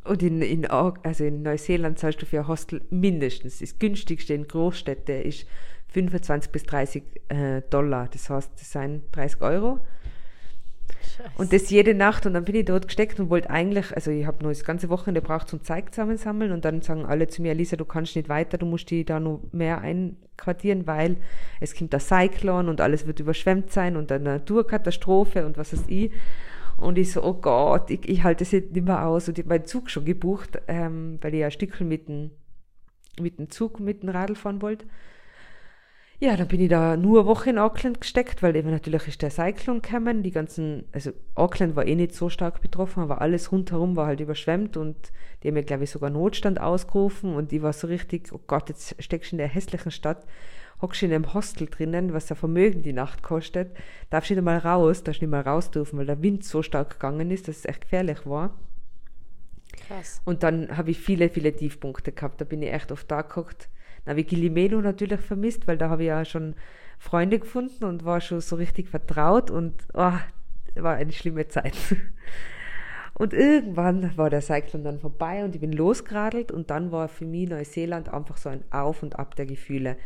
[0.03, 3.59] Und in, in, also in Neuseeland zahlst du für ein Hostel mindestens.
[3.59, 5.45] Das günstigste in Großstädten ist
[5.89, 8.07] 25 bis 30 äh, Dollar.
[8.11, 9.79] Das heißt, das sind 30 Euro.
[11.17, 11.29] Scheiße.
[11.37, 14.25] Und das jede Nacht und dann bin ich dort gesteckt und wollte eigentlich, also ich
[14.25, 17.53] habe nur das ganze Wochenende gebraucht zum Zeug zusammensammeln und dann sagen alle zu mir,
[17.53, 21.17] Lisa, du kannst nicht weiter, du musst die da noch mehr einquartieren, weil
[21.59, 25.83] es kommt der Cyclone und alles wird überschwemmt sein und eine Naturkatastrophe und was weiß
[25.87, 26.11] ich.
[26.77, 29.27] Und ich so, oh Gott, ich, ich halte das jetzt nicht mehr aus.
[29.27, 32.31] Und ich habe meinen Zug schon gebucht, ähm, weil ich ja Stückchen mit dem,
[33.19, 34.87] mit dem Zug, mit dem Radl fahren wollte.
[36.23, 39.23] Ja, dann bin ich da nur eine Woche in Auckland gesteckt, weil eben natürlich ist
[39.23, 43.51] der Cyclone gekommen, die ganzen, also Auckland war eh nicht so stark betroffen, aber alles
[43.51, 44.95] rundherum war halt überschwemmt und
[45.41, 48.69] die haben ja, glaube ich, sogar Notstand ausgerufen und die war so richtig, oh Gott,
[48.69, 50.23] jetzt steckst du in der hässlichen Stadt,
[50.79, 53.75] hockst du in einem Hostel drinnen, was ja Vermögen die Nacht kostet,
[54.11, 56.91] darfst du nicht mal raus, darfst nicht mal raus dürfen, weil der Wind so stark
[56.91, 58.53] gegangen ist, dass es echt gefährlich war.
[59.87, 60.21] Krass.
[60.23, 63.69] Und dann habe ich viele, viele Tiefpunkte gehabt, da bin ich echt oft da geguckt,
[64.03, 66.55] dann habe ich Gilimeno natürlich vermisst, weil da habe ich ja schon
[66.97, 70.13] Freunde gefunden und war schon so richtig vertraut und oh,
[70.75, 71.75] war eine schlimme Zeit.
[73.13, 77.25] Und irgendwann war der Cyclone dann vorbei und ich bin losgeradelt und dann war für
[77.25, 79.97] mich Neuseeland einfach so ein Auf und Ab der Gefühle.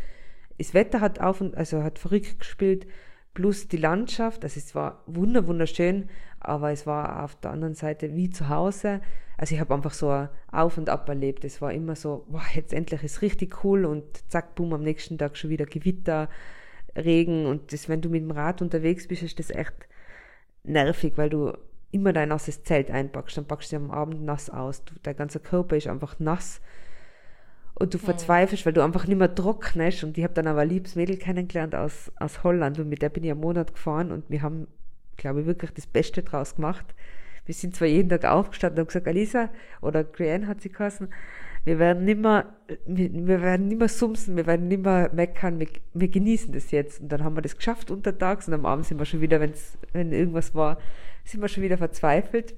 [0.58, 2.88] Das Wetter hat auf und also hat verrückt gespielt,
[3.34, 4.43] plus die Landschaft.
[4.43, 8.99] Also es war wunder wunderschön, aber es war auf der anderen Seite wie zu Hause
[9.38, 11.43] also ich habe einfach so ein Auf und Ab erlebt.
[11.43, 15.17] Es war immer so, wow, jetzt endlich ist richtig cool und zack, boom, am nächsten
[15.17, 16.30] Tag schon wieder Gewitter,
[16.95, 17.45] Regen.
[17.45, 19.74] Und das, wenn du mit dem Rad unterwegs bist, ist das echt
[20.63, 21.54] nervig, weil du
[21.91, 24.84] immer dein nasses Zelt einpackst, dann packst du am Abend nass aus.
[24.86, 26.62] Du, dein ganzer Körper ist einfach nass.
[27.74, 28.06] Und du hm.
[28.06, 30.06] verzweifelst, weil du einfach nicht mehr trocknest.
[30.06, 32.80] Und ich habe dann aber ein liebes Mädel kennengelernt aus, aus Holland.
[32.80, 34.13] Und mit der bin ich einen Monat gefahren.
[34.13, 34.67] Und wir haben,
[35.17, 36.95] glaube ich, wirklich das Beste draus gemacht
[37.45, 39.49] wir sind zwar jeden Tag aufgestanden und haben gesagt, Alisa,
[39.81, 41.10] oder Grianne hat sie geheißen,
[41.65, 42.55] wir werden nimmer,
[42.86, 47.01] wir, wir werden nimmer sumsen, wir werden nimmer meckern, wir, wir, genießen das jetzt.
[47.01, 49.77] Und dann haben wir das geschafft untertags und am Abend sind wir schon wieder, wenn's,
[49.91, 50.77] wenn irgendwas war,
[51.23, 52.53] sind wir schon wieder verzweifelt.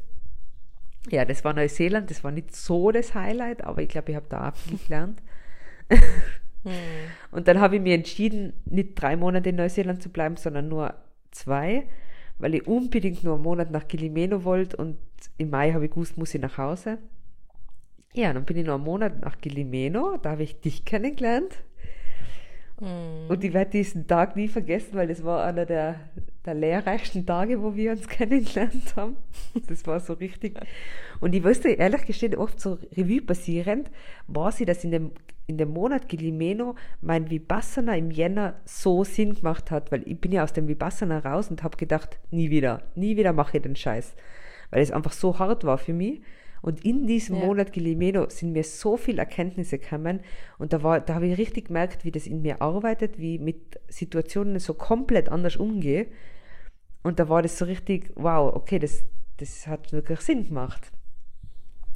[1.10, 4.26] Ja, das war Neuseeland, das war nicht so das Highlight, aber ich glaube, ich habe
[4.28, 5.21] da auch viel gelernt.
[5.89, 6.73] hm.
[7.32, 10.95] Und dann habe ich mir entschieden, nicht drei Monate in Neuseeland zu bleiben, sondern nur
[11.32, 11.88] zwei
[12.39, 14.97] weil ich unbedingt nur einen Monat nach Gilimeno wollte und
[15.38, 16.97] im Mai habe ich gewusst, muss ich nach Hause.
[18.13, 21.63] Ja, dann bin ich noch einen Monat nach Gilimeno, da habe ich dich kennengelernt.
[22.80, 23.30] Mm.
[23.30, 26.00] Und ich werde diesen Tag nie vergessen, weil das war einer der,
[26.45, 29.17] der lehrreichsten Tage, wo wir uns kennengelernt haben.
[29.67, 30.60] Das war so richtig.
[31.19, 33.89] Und ich wusste ehrlich gestehen oft so Revue passierend,
[34.28, 35.12] war sie, dass in dem
[35.48, 40.34] in dem Monat Gilimeno mein Vipassana im Jänner so Sinn gemacht hat, weil ich bin
[40.34, 43.76] ja aus dem Vipassana raus und habe gedacht, nie wieder, nie wieder mache ich den
[43.76, 44.14] Scheiß,
[44.70, 46.22] weil es einfach so hart war für mich.
[46.62, 47.46] Und in diesem ja.
[47.46, 50.20] Monat Gilimeno sind mir so viele Erkenntnisse gekommen
[50.58, 53.42] und da, war, da habe ich richtig gemerkt, wie das in mir arbeitet, wie ich
[53.42, 56.08] mit Situationen so komplett anders umgehe.
[57.04, 59.06] Und da war das so richtig, wow, okay, das,
[59.38, 60.92] das hat wirklich Sinn gemacht.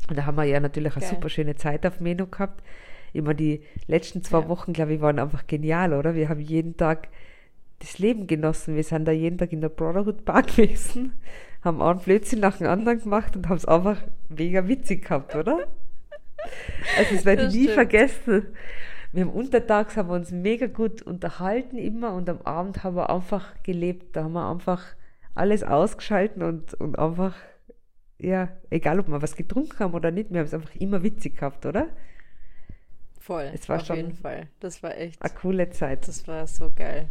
[0.08, 1.04] Und da haben wir ja natürlich Geil.
[1.04, 2.64] eine super schöne Zeit auf Meno gehabt
[3.13, 4.50] immer die letzten zwei ja.
[4.50, 6.15] Wochen, glaube ich, waren einfach genial, oder?
[6.15, 7.10] Wir haben jeden Tag
[7.80, 8.76] das Leben genossen.
[8.76, 11.13] Wir sind da jeden Tag in der Brotherhood Bar gewesen,
[11.63, 13.97] haben einen Blödsinn nach dem anderen gemacht und haben es einfach
[14.30, 15.67] mega witzig gehabt, oder?
[16.97, 18.47] Also das werde ich nie vergessen.
[19.12, 23.10] Wir haben untertags haben wir uns mega gut unterhalten immer und am Abend haben wir
[23.10, 24.15] einfach gelebt.
[24.15, 24.84] Da haben wir einfach
[25.36, 27.36] alles ausgeschalten und, und einfach,
[28.17, 31.38] ja, egal ob wir was getrunken haben oder nicht, wir haben es einfach immer witzig
[31.38, 31.89] gehabt, oder?
[33.22, 33.52] Voll.
[33.54, 34.48] Es war auf schon jeden Fall.
[34.60, 35.22] Das war echt.
[35.22, 36.08] Eine coole Zeit.
[36.08, 37.08] Das war so geil.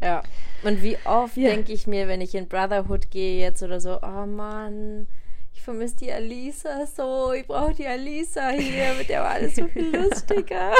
[0.00, 0.22] Ja.
[0.62, 1.50] Und wie oft ja.
[1.50, 5.08] denke ich mir, wenn ich in Brotherhood gehe jetzt oder so, oh Mann,
[5.52, 9.66] ich vermisse die Alisa so, ich brauche die Alisa hier, mit der war alles so
[9.66, 10.72] viel lustiger.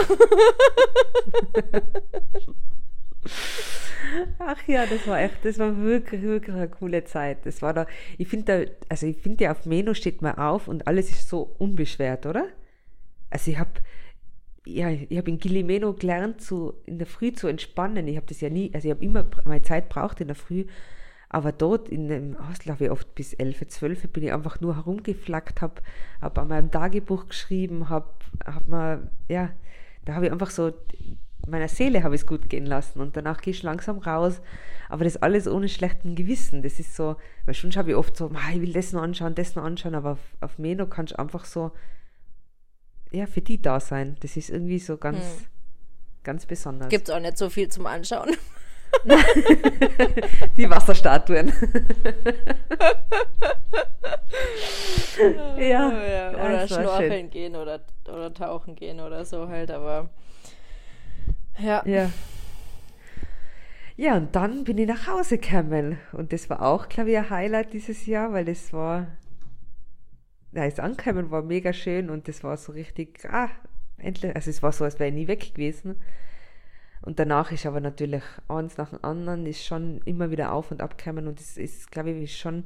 [4.38, 7.44] Ach ja, das war echt, das war wirklich, wirklich eine coole Zeit.
[7.44, 10.68] Das war da, ich finde da, also ich finde ja auf Meno steht man auf
[10.68, 12.46] und alles ist so unbeschwert, oder?
[13.30, 13.72] Also ich habe
[14.66, 18.08] ja, ich habe in Gilimeno gelernt, zu, in der Früh zu entspannen.
[18.08, 20.66] Ich habe das ja nie, also ich habe immer meine Zeit braucht in der Früh,
[21.28, 24.76] aber dort in dem Hostel habe ich oft bis 11, 12 bin ich einfach nur
[24.76, 25.80] herumgeflackt, habe
[26.20, 28.08] hab an meinem Tagebuch geschrieben, habe
[28.44, 29.50] hab mal, ja,
[30.04, 30.72] da habe ich einfach so,
[31.46, 34.40] meiner Seele habe ich es gut gehen lassen und danach gehe ich langsam raus,
[34.88, 36.62] aber das alles ohne schlechten Gewissen.
[36.62, 39.54] Das ist so, weil schon habe ich oft so, ich will das noch anschauen, das
[39.54, 41.70] noch anschauen, aber auf, auf Meno kannst du einfach so
[43.16, 44.16] ja, für die da sein.
[44.20, 45.46] Das ist irgendwie so ganz, hm.
[46.22, 46.88] ganz besonders.
[46.88, 48.36] Gibt es auch nicht so viel zum Anschauen.
[50.56, 51.52] die Wasserstatuen.
[55.58, 60.10] ja, ja, Oder schnorcheln gehen oder, oder tauchen gehen oder so halt, aber
[61.58, 61.82] ja.
[61.86, 62.10] Ja.
[63.96, 65.98] Ja, und dann bin ich nach Hause gekommen.
[66.12, 69.06] Und das war auch, glaube ich, ein Highlight dieses Jahr, weil das war
[70.52, 73.50] da ist angekommen, war mega schön und das war so richtig, ah,
[73.98, 75.96] endlich, also es war so, als wäre ich nie weg gewesen.
[77.02, 80.80] Und danach ist aber natürlich eins nach dem anderen, ist schon immer wieder auf und
[80.80, 82.64] ab gekommen und es ist, glaube ich, schon,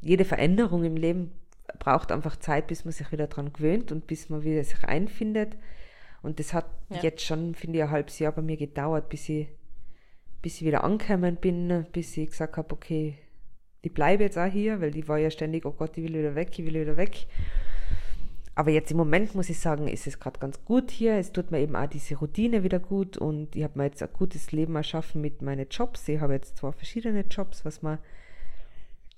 [0.00, 1.32] jede Veränderung im Leben
[1.78, 5.56] braucht einfach Zeit, bis man sich wieder dran gewöhnt und bis man wieder sich einfindet.
[6.22, 7.00] Und das hat Ja.
[7.02, 9.48] jetzt schon, finde ich, ein halbes Jahr bei mir gedauert, bis ich,
[10.42, 13.18] bis ich wieder angekommen bin, bis ich gesagt habe, okay,
[13.84, 16.34] ich bleibe jetzt auch hier, weil die war ja ständig, oh Gott, ich will wieder
[16.34, 17.26] weg, ich will wieder weg.
[18.54, 21.18] Aber jetzt im Moment muss ich sagen, ist es gerade ganz gut hier.
[21.18, 24.08] Es tut mir eben auch diese Routine wieder gut und ich habe mir jetzt ein
[24.12, 26.08] gutes Leben erschaffen mit meinen Jobs.
[26.08, 27.98] Ich habe jetzt zwei verschiedene Jobs, was mir,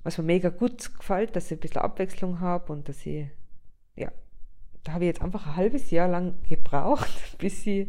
[0.02, 3.26] was mir mega gut gefällt, dass ich ein bisschen Abwechslung habe und dass ich,
[3.94, 4.10] ja,
[4.84, 7.88] da habe ich jetzt einfach ein halbes Jahr lang gebraucht, bis ich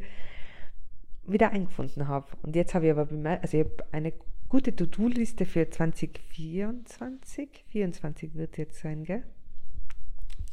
[1.25, 2.28] wieder eingefunden habe.
[2.43, 4.13] Und jetzt habe ich aber bemerkt, also ich habe eine
[4.50, 7.66] gute To-Do-Liste für 2024.
[7.70, 9.24] 24 wird jetzt sein, gell?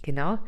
[0.03, 0.39] Genau.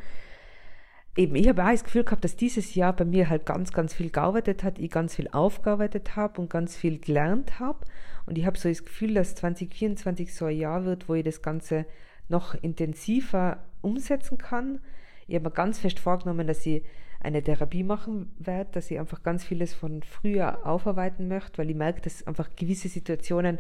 [1.17, 3.95] Eben, ich habe auch das Gefühl gehabt, dass dieses Jahr bei mir halt ganz, ganz
[3.95, 7.87] viel gearbeitet hat, ich ganz viel aufgearbeitet habe und ganz viel gelernt habe.
[8.27, 11.41] Und ich habe so das Gefühl, dass 2024 so ein Jahr wird, wo ich das
[11.41, 11.87] Ganze
[12.29, 14.81] noch intensiver umsetzen kann.
[15.27, 16.83] Ich habe mir ganz fest vorgenommen, dass ich
[17.27, 21.77] eine Therapie machen werde, dass ich einfach ganz vieles von früher aufarbeiten möchte, weil ich
[21.77, 23.59] merke, dass einfach gewisse Situationen,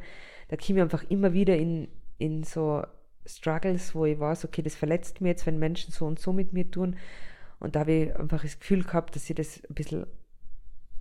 [0.48, 1.88] da komme ich einfach immer wieder in,
[2.18, 2.84] in so
[3.26, 6.52] Struggles, wo ich weiß, okay, das verletzt mir jetzt, wenn Menschen so und so mit
[6.52, 6.96] mir tun.
[7.58, 10.06] Und da habe ich einfach das Gefühl gehabt, dass ich das ein bisschen,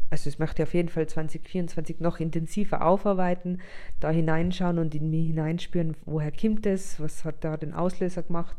[0.09, 3.61] also ich möchte auf jeden Fall 2024 noch intensiver aufarbeiten,
[3.99, 8.57] da hineinschauen und in mich hineinspüren, woher kommt das, was hat da den Auslöser gemacht.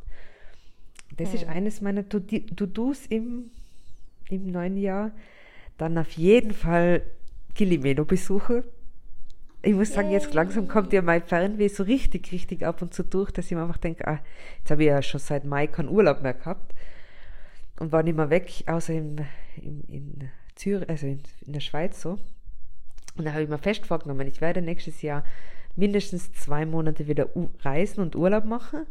[1.16, 3.50] Das ist eines meiner To-Dos im,
[4.28, 5.12] im neuen Jahr.
[5.78, 7.02] Dann auf jeden Fall
[7.54, 8.64] Gilimeno besuche.
[9.62, 13.02] Ich muss sagen, jetzt langsam kommt ja mein Fernweh so richtig, richtig ab und zu
[13.02, 14.20] durch, dass ich mir einfach denke, ah,
[14.58, 16.74] jetzt habe ich ja schon seit Mai keinen Urlaub mehr gehabt
[17.80, 19.16] und war nicht mehr weg, außer im,
[19.56, 22.18] im, in Zürich, also in, in der Schweiz so.
[23.16, 25.24] Und da habe ich mir fest vorgenommen, ich werde nächstes Jahr
[25.74, 27.28] mindestens zwei Monate wieder
[27.60, 28.86] reisen und Urlaub machen.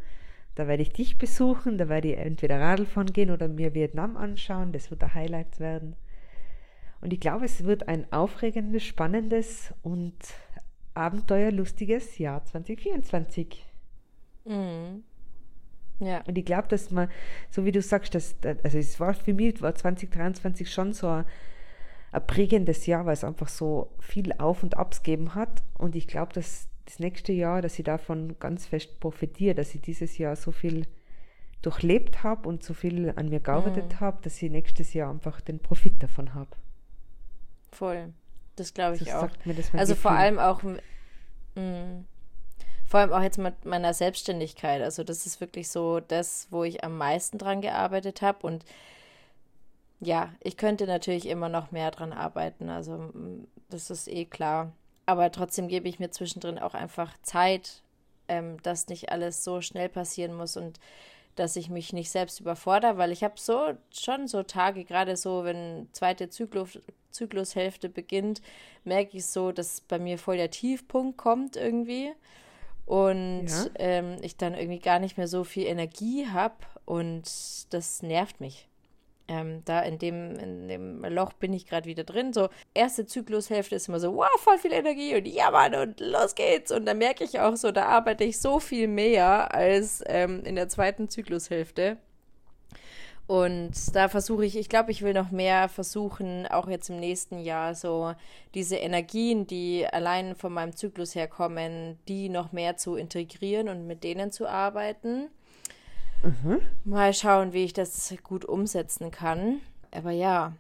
[0.55, 4.15] Da werde ich dich besuchen, da werde ich entweder Radl fahren gehen oder mir Vietnam
[4.15, 4.71] anschauen.
[4.71, 5.95] Das wird ein Highlight werden.
[7.01, 10.15] Und ich glaube, es wird ein aufregendes, spannendes und
[10.93, 13.65] abenteuerlustiges Jahr 2024.
[14.45, 15.03] Mhm.
[15.99, 16.21] Ja.
[16.25, 17.09] Und ich glaube, dass man,
[17.49, 21.25] so wie du sagst, dass, also es war für mich, war 2023 schon so ein,
[22.11, 25.63] ein prägendes Jahr, weil es einfach so viel Auf und Abs gegeben hat.
[25.77, 29.81] Und ich glaube, dass das nächste Jahr, dass ich davon ganz fest profitiere, dass ich
[29.81, 30.87] dieses Jahr so viel
[31.61, 33.99] durchlebt habe und so viel an mir gearbeitet Mhm.
[33.99, 36.51] habe, dass ich nächstes Jahr einfach den Profit davon habe.
[37.71, 38.13] Voll.
[38.55, 39.29] Das glaube ich So auch.
[39.75, 40.17] Also vor Gefühl.
[40.17, 42.03] allem auch, mh,
[42.85, 44.81] vor allem auch jetzt mit meiner Selbstständigkeit.
[44.81, 48.45] Also das ist wirklich so das, wo ich am meisten dran gearbeitet habe.
[48.47, 48.63] Und
[49.99, 52.69] ja, ich könnte natürlich immer noch mehr dran arbeiten.
[52.69, 54.71] Also mh, das ist eh klar.
[55.05, 57.81] Aber trotzdem gebe ich mir zwischendrin auch einfach Zeit,
[58.27, 60.79] ähm, dass nicht alles so schnell passieren muss und
[61.35, 65.43] dass ich mich nicht selbst überfordere, weil ich habe so schon so Tage, gerade so,
[65.43, 66.79] wenn zweite Zyklus,
[67.11, 68.41] Zyklushälfte beginnt,
[68.83, 72.11] merke ich so, dass bei mir voll der Tiefpunkt kommt irgendwie
[72.85, 73.65] und Ja.
[73.75, 77.23] ähm, ich dann irgendwie gar nicht mehr so viel Energie habe und
[77.69, 78.67] das nervt mich.
[79.27, 82.31] Ähm, da in dem, in dem Loch bin ich gerade wieder drin.
[82.31, 86.35] So, erste Zyklushälfte ist immer so, wow, voll viel Energie und ja, Mann, und los
[86.35, 86.71] geht's.
[86.71, 90.55] Und dann merke ich auch so, da arbeite ich so viel mehr als ähm, in
[90.55, 91.97] der zweiten Zyklushälfte.
[93.27, 97.39] Und da versuche ich, ich glaube, ich will noch mehr versuchen, auch jetzt im nächsten
[97.39, 98.13] Jahr so
[98.53, 104.03] diese Energien, die allein von meinem Zyklus herkommen, die noch mehr zu integrieren und mit
[104.03, 105.29] denen zu arbeiten.
[106.83, 109.61] Mal schauen, wie ich das gut umsetzen kann.
[109.91, 110.53] Aber ja,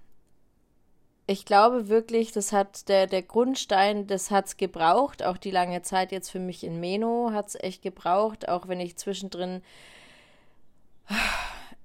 [1.27, 5.23] ich glaube wirklich, das hat der, der Grundstein, das hat es gebraucht.
[5.23, 8.47] Auch die lange Zeit jetzt für mich in Meno hat es echt gebraucht.
[8.47, 9.61] Auch wenn ich zwischendrin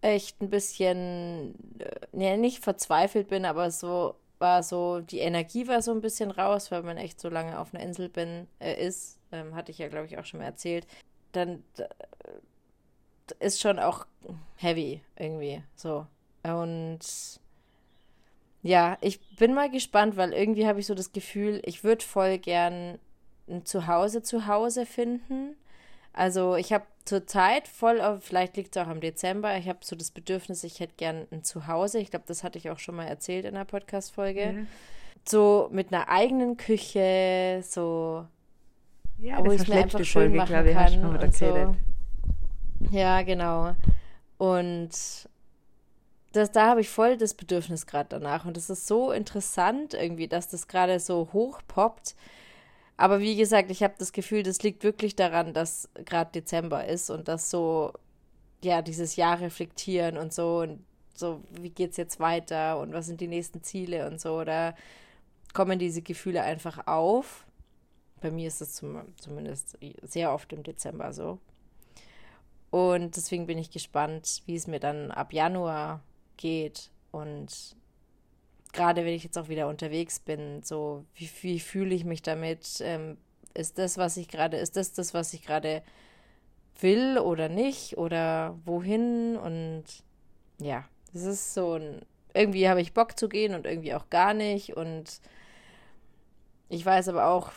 [0.02, 1.54] echt ein bisschen,
[2.12, 6.70] nee, nicht verzweifelt bin, aber so war so, die Energie war so ein bisschen raus,
[6.70, 9.18] weil man echt so lange auf einer Insel bin, äh, ist.
[9.32, 10.86] Ähm, hatte ich ja, glaube ich, auch schon mal erzählt.
[11.32, 11.84] Dann äh,
[13.30, 14.06] ist schon auch
[14.56, 16.06] heavy irgendwie so.
[16.42, 17.00] Und
[18.62, 22.38] ja, ich bin mal gespannt, weil irgendwie habe ich so das Gefühl, ich würde voll
[22.38, 22.98] gern
[23.48, 25.56] ein Zuhause zu Hause finden.
[26.12, 29.96] Also ich habe zurzeit voll, auf, vielleicht liegt es auch am Dezember, ich habe so
[29.96, 31.98] das Bedürfnis, ich hätte gern ein Zuhause.
[31.98, 34.42] Ich glaube, das hatte ich auch schon mal erzählt in der Podcast-Folge.
[34.42, 34.66] Ja.
[35.24, 38.26] So mit einer eigenen Küche, so
[39.18, 41.34] Ja, wo das ich mir einfach schön Folge, machen glaube ich, hast du kann und
[41.34, 41.76] so.
[42.90, 43.74] Ja, genau.
[44.38, 44.90] Und
[46.32, 48.44] das, da habe ich voll das Bedürfnis gerade danach.
[48.44, 52.14] Und das ist so interessant irgendwie, dass das gerade so hochpoppt.
[52.96, 57.10] Aber wie gesagt, ich habe das Gefühl, das liegt wirklich daran, dass gerade Dezember ist
[57.10, 57.92] und dass so,
[58.62, 60.60] ja, dieses Jahr reflektieren und so.
[60.60, 64.44] Und so, wie geht es jetzt weiter und was sind die nächsten Ziele und so,
[64.44, 64.74] da
[65.52, 67.46] kommen diese Gefühle einfach auf.
[68.20, 71.38] Bei mir ist es zum, zumindest sehr oft im Dezember so.
[72.70, 76.02] Und deswegen bin ich gespannt, wie es mir dann ab Januar
[76.36, 76.90] geht.
[77.10, 77.76] Und
[78.72, 82.80] gerade wenn ich jetzt auch wieder unterwegs bin, so wie, wie fühle ich mich damit?
[82.80, 83.16] Ähm,
[83.54, 85.82] ist das, was ich gerade, ist das das, was ich gerade
[86.80, 87.98] will oder nicht?
[87.98, 89.36] Oder wohin?
[89.36, 89.84] Und
[90.58, 92.02] ja, es ist so ein,
[92.34, 94.76] irgendwie habe ich Bock zu gehen und irgendwie auch gar nicht.
[94.76, 95.20] Und
[96.68, 97.50] ich weiß aber auch,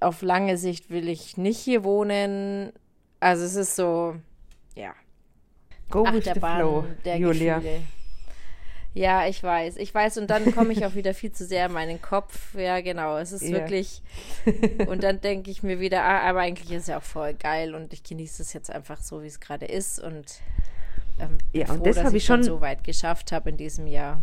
[0.00, 2.72] auf lange Sicht will ich nicht hier wohnen.
[3.20, 4.16] Also es ist so,
[4.74, 4.94] ja.
[5.90, 7.56] Go with the flow, der Julia.
[7.58, 7.82] Gefühle.
[8.92, 9.76] Ja, ich weiß.
[9.76, 12.54] Ich weiß, und dann komme ich auch wieder viel zu sehr in meinen Kopf.
[12.54, 13.18] Ja, genau.
[13.18, 13.58] Es ist Ja.
[13.58, 14.02] wirklich.
[14.88, 17.76] Und dann denke ich mir wieder, ah, aber eigentlich ist es ja auch voll geil
[17.76, 20.00] und ich genieße es jetzt einfach so, wie es gerade ist.
[20.00, 20.40] Und
[21.20, 23.86] ähm, Ja, und froh, das dass habe ich schon- so weit geschafft habe in diesem
[23.86, 24.20] Jahr.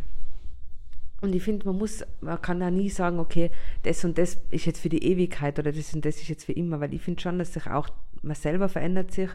[1.22, 3.50] Und ich finde, man muss, man kann da nie sagen, okay,
[3.84, 6.52] das und das ist jetzt für die Ewigkeit oder das und das ist jetzt für
[6.54, 7.88] immer, weil ich finde schon, dass sich auch,
[8.22, 9.30] man selber verändert sich,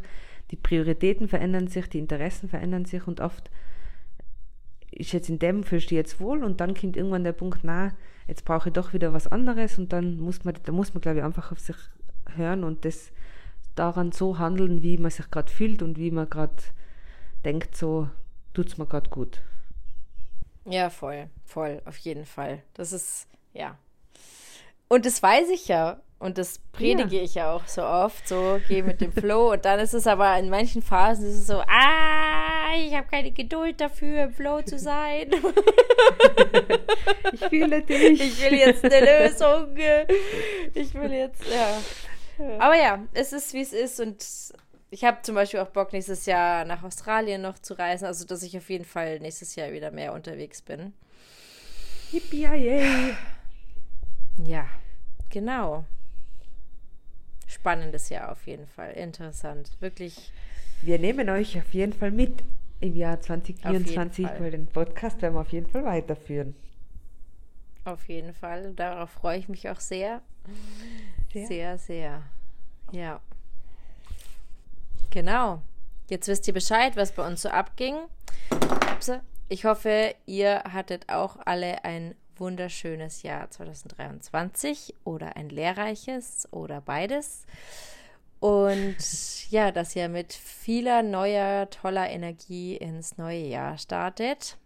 [0.50, 3.50] die Prioritäten verändern sich, die Interessen verändern sich und oft
[4.90, 7.92] ist jetzt in dem fühlst du jetzt wohl und dann kommt irgendwann der Punkt, na,
[8.28, 11.18] jetzt brauche ich doch wieder was anderes und dann muss man, da muss man glaube
[11.18, 11.76] ich einfach auf sich
[12.36, 13.10] hören und das
[13.74, 16.62] daran so handeln, wie man sich gerade fühlt und wie man gerade
[17.44, 18.08] denkt, so
[18.52, 19.42] tut es mir gerade gut.
[20.64, 22.62] Ja, voll, voll, auf jeden Fall.
[22.74, 23.78] Das ist, ja.
[24.92, 26.02] Und das weiß ich ja.
[26.18, 29.52] Und das predige ich ja auch so oft, so geh mit dem Flow.
[29.52, 33.30] Und dann ist es aber in manchen Phasen ist es so, ah, ich habe keine
[33.30, 35.30] Geduld dafür, im Flow zu sein.
[37.32, 38.20] Ich fühle dich.
[38.20, 39.74] Ich will jetzt eine Lösung.
[40.74, 41.78] Ich will jetzt, ja.
[42.58, 43.98] Aber ja, es ist, wie es ist.
[43.98, 44.22] Und
[44.90, 48.04] ich habe zum Beispiel auch Bock, nächstes Jahr nach Australien noch zu reisen.
[48.04, 50.92] Also, dass ich auf jeden Fall nächstes Jahr wieder mehr unterwegs bin.
[52.12, 53.16] Yippie, yay.
[54.44, 54.66] Ja,
[55.32, 55.84] genau.
[57.48, 58.92] Spannendes Jahr auf jeden Fall.
[58.92, 59.70] Interessant.
[59.80, 60.32] Wirklich.
[60.82, 62.44] Wir nehmen euch auf jeden Fall mit
[62.80, 64.40] im Jahr 2024, Fall.
[64.40, 66.54] weil den Podcast werden wir auf jeden Fall weiterführen.
[67.84, 68.72] Auf jeden Fall.
[68.74, 70.22] Darauf freue ich mich auch sehr.
[71.32, 71.46] Sehr.
[71.46, 72.22] Sehr, sehr.
[72.92, 73.20] Ja.
[75.10, 75.62] Genau.
[76.08, 77.96] Jetzt wisst ihr Bescheid, was bei uns so abging.
[79.48, 87.46] Ich hoffe, ihr hattet auch alle ein wunderschönes Jahr 2023 oder ein lehrreiches oder beides.
[88.40, 88.96] Und
[89.50, 94.58] ja, dass ihr mit vieler neuer, toller Energie ins neue Jahr startet.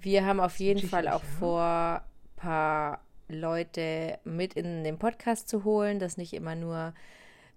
[0.00, 1.22] Wir haben auf jeden Fall auch.
[1.22, 6.94] vor, ein paar Leute mit in den Podcast zu holen, dass nicht immer nur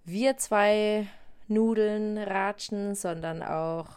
[0.03, 1.07] wir zwei
[1.47, 3.87] Nudeln ratschen, sondern auch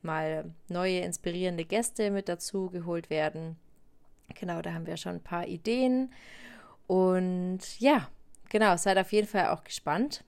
[0.00, 3.58] mal neue inspirierende Gäste mit dazu geholt werden.
[4.34, 6.12] Genau, da haben wir schon ein paar Ideen.
[6.86, 8.08] Und ja,
[8.48, 10.24] genau, seid auf jeden Fall auch gespannt.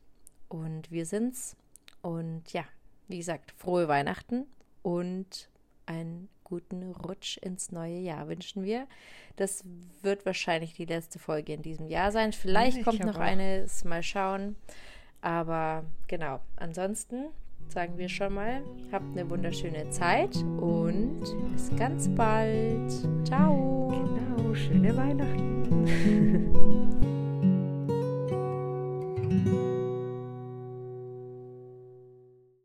[0.48, 1.57] Und wir sind's.
[2.03, 2.64] Und ja,
[3.09, 4.46] wie gesagt, frohe Weihnachten
[4.82, 5.48] und
[5.86, 8.86] einen guten Rutsch ins neue Jahr wünschen wir.
[9.36, 9.64] Das
[10.03, 12.32] wird wahrscheinlich die letzte Folge in diesem Jahr sein.
[12.32, 13.20] Vielleicht ich kommt noch auch.
[13.20, 14.57] eine, mal schauen.
[15.22, 17.28] Aber genau, ansonsten
[17.68, 21.20] sagen wir schon mal, habt eine wunderschöne Zeit und
[21.53, 22.92] bis ganz bald.
[23.24, 23.82] Ciao
[24.55, 25.53] schöne Weihnachten.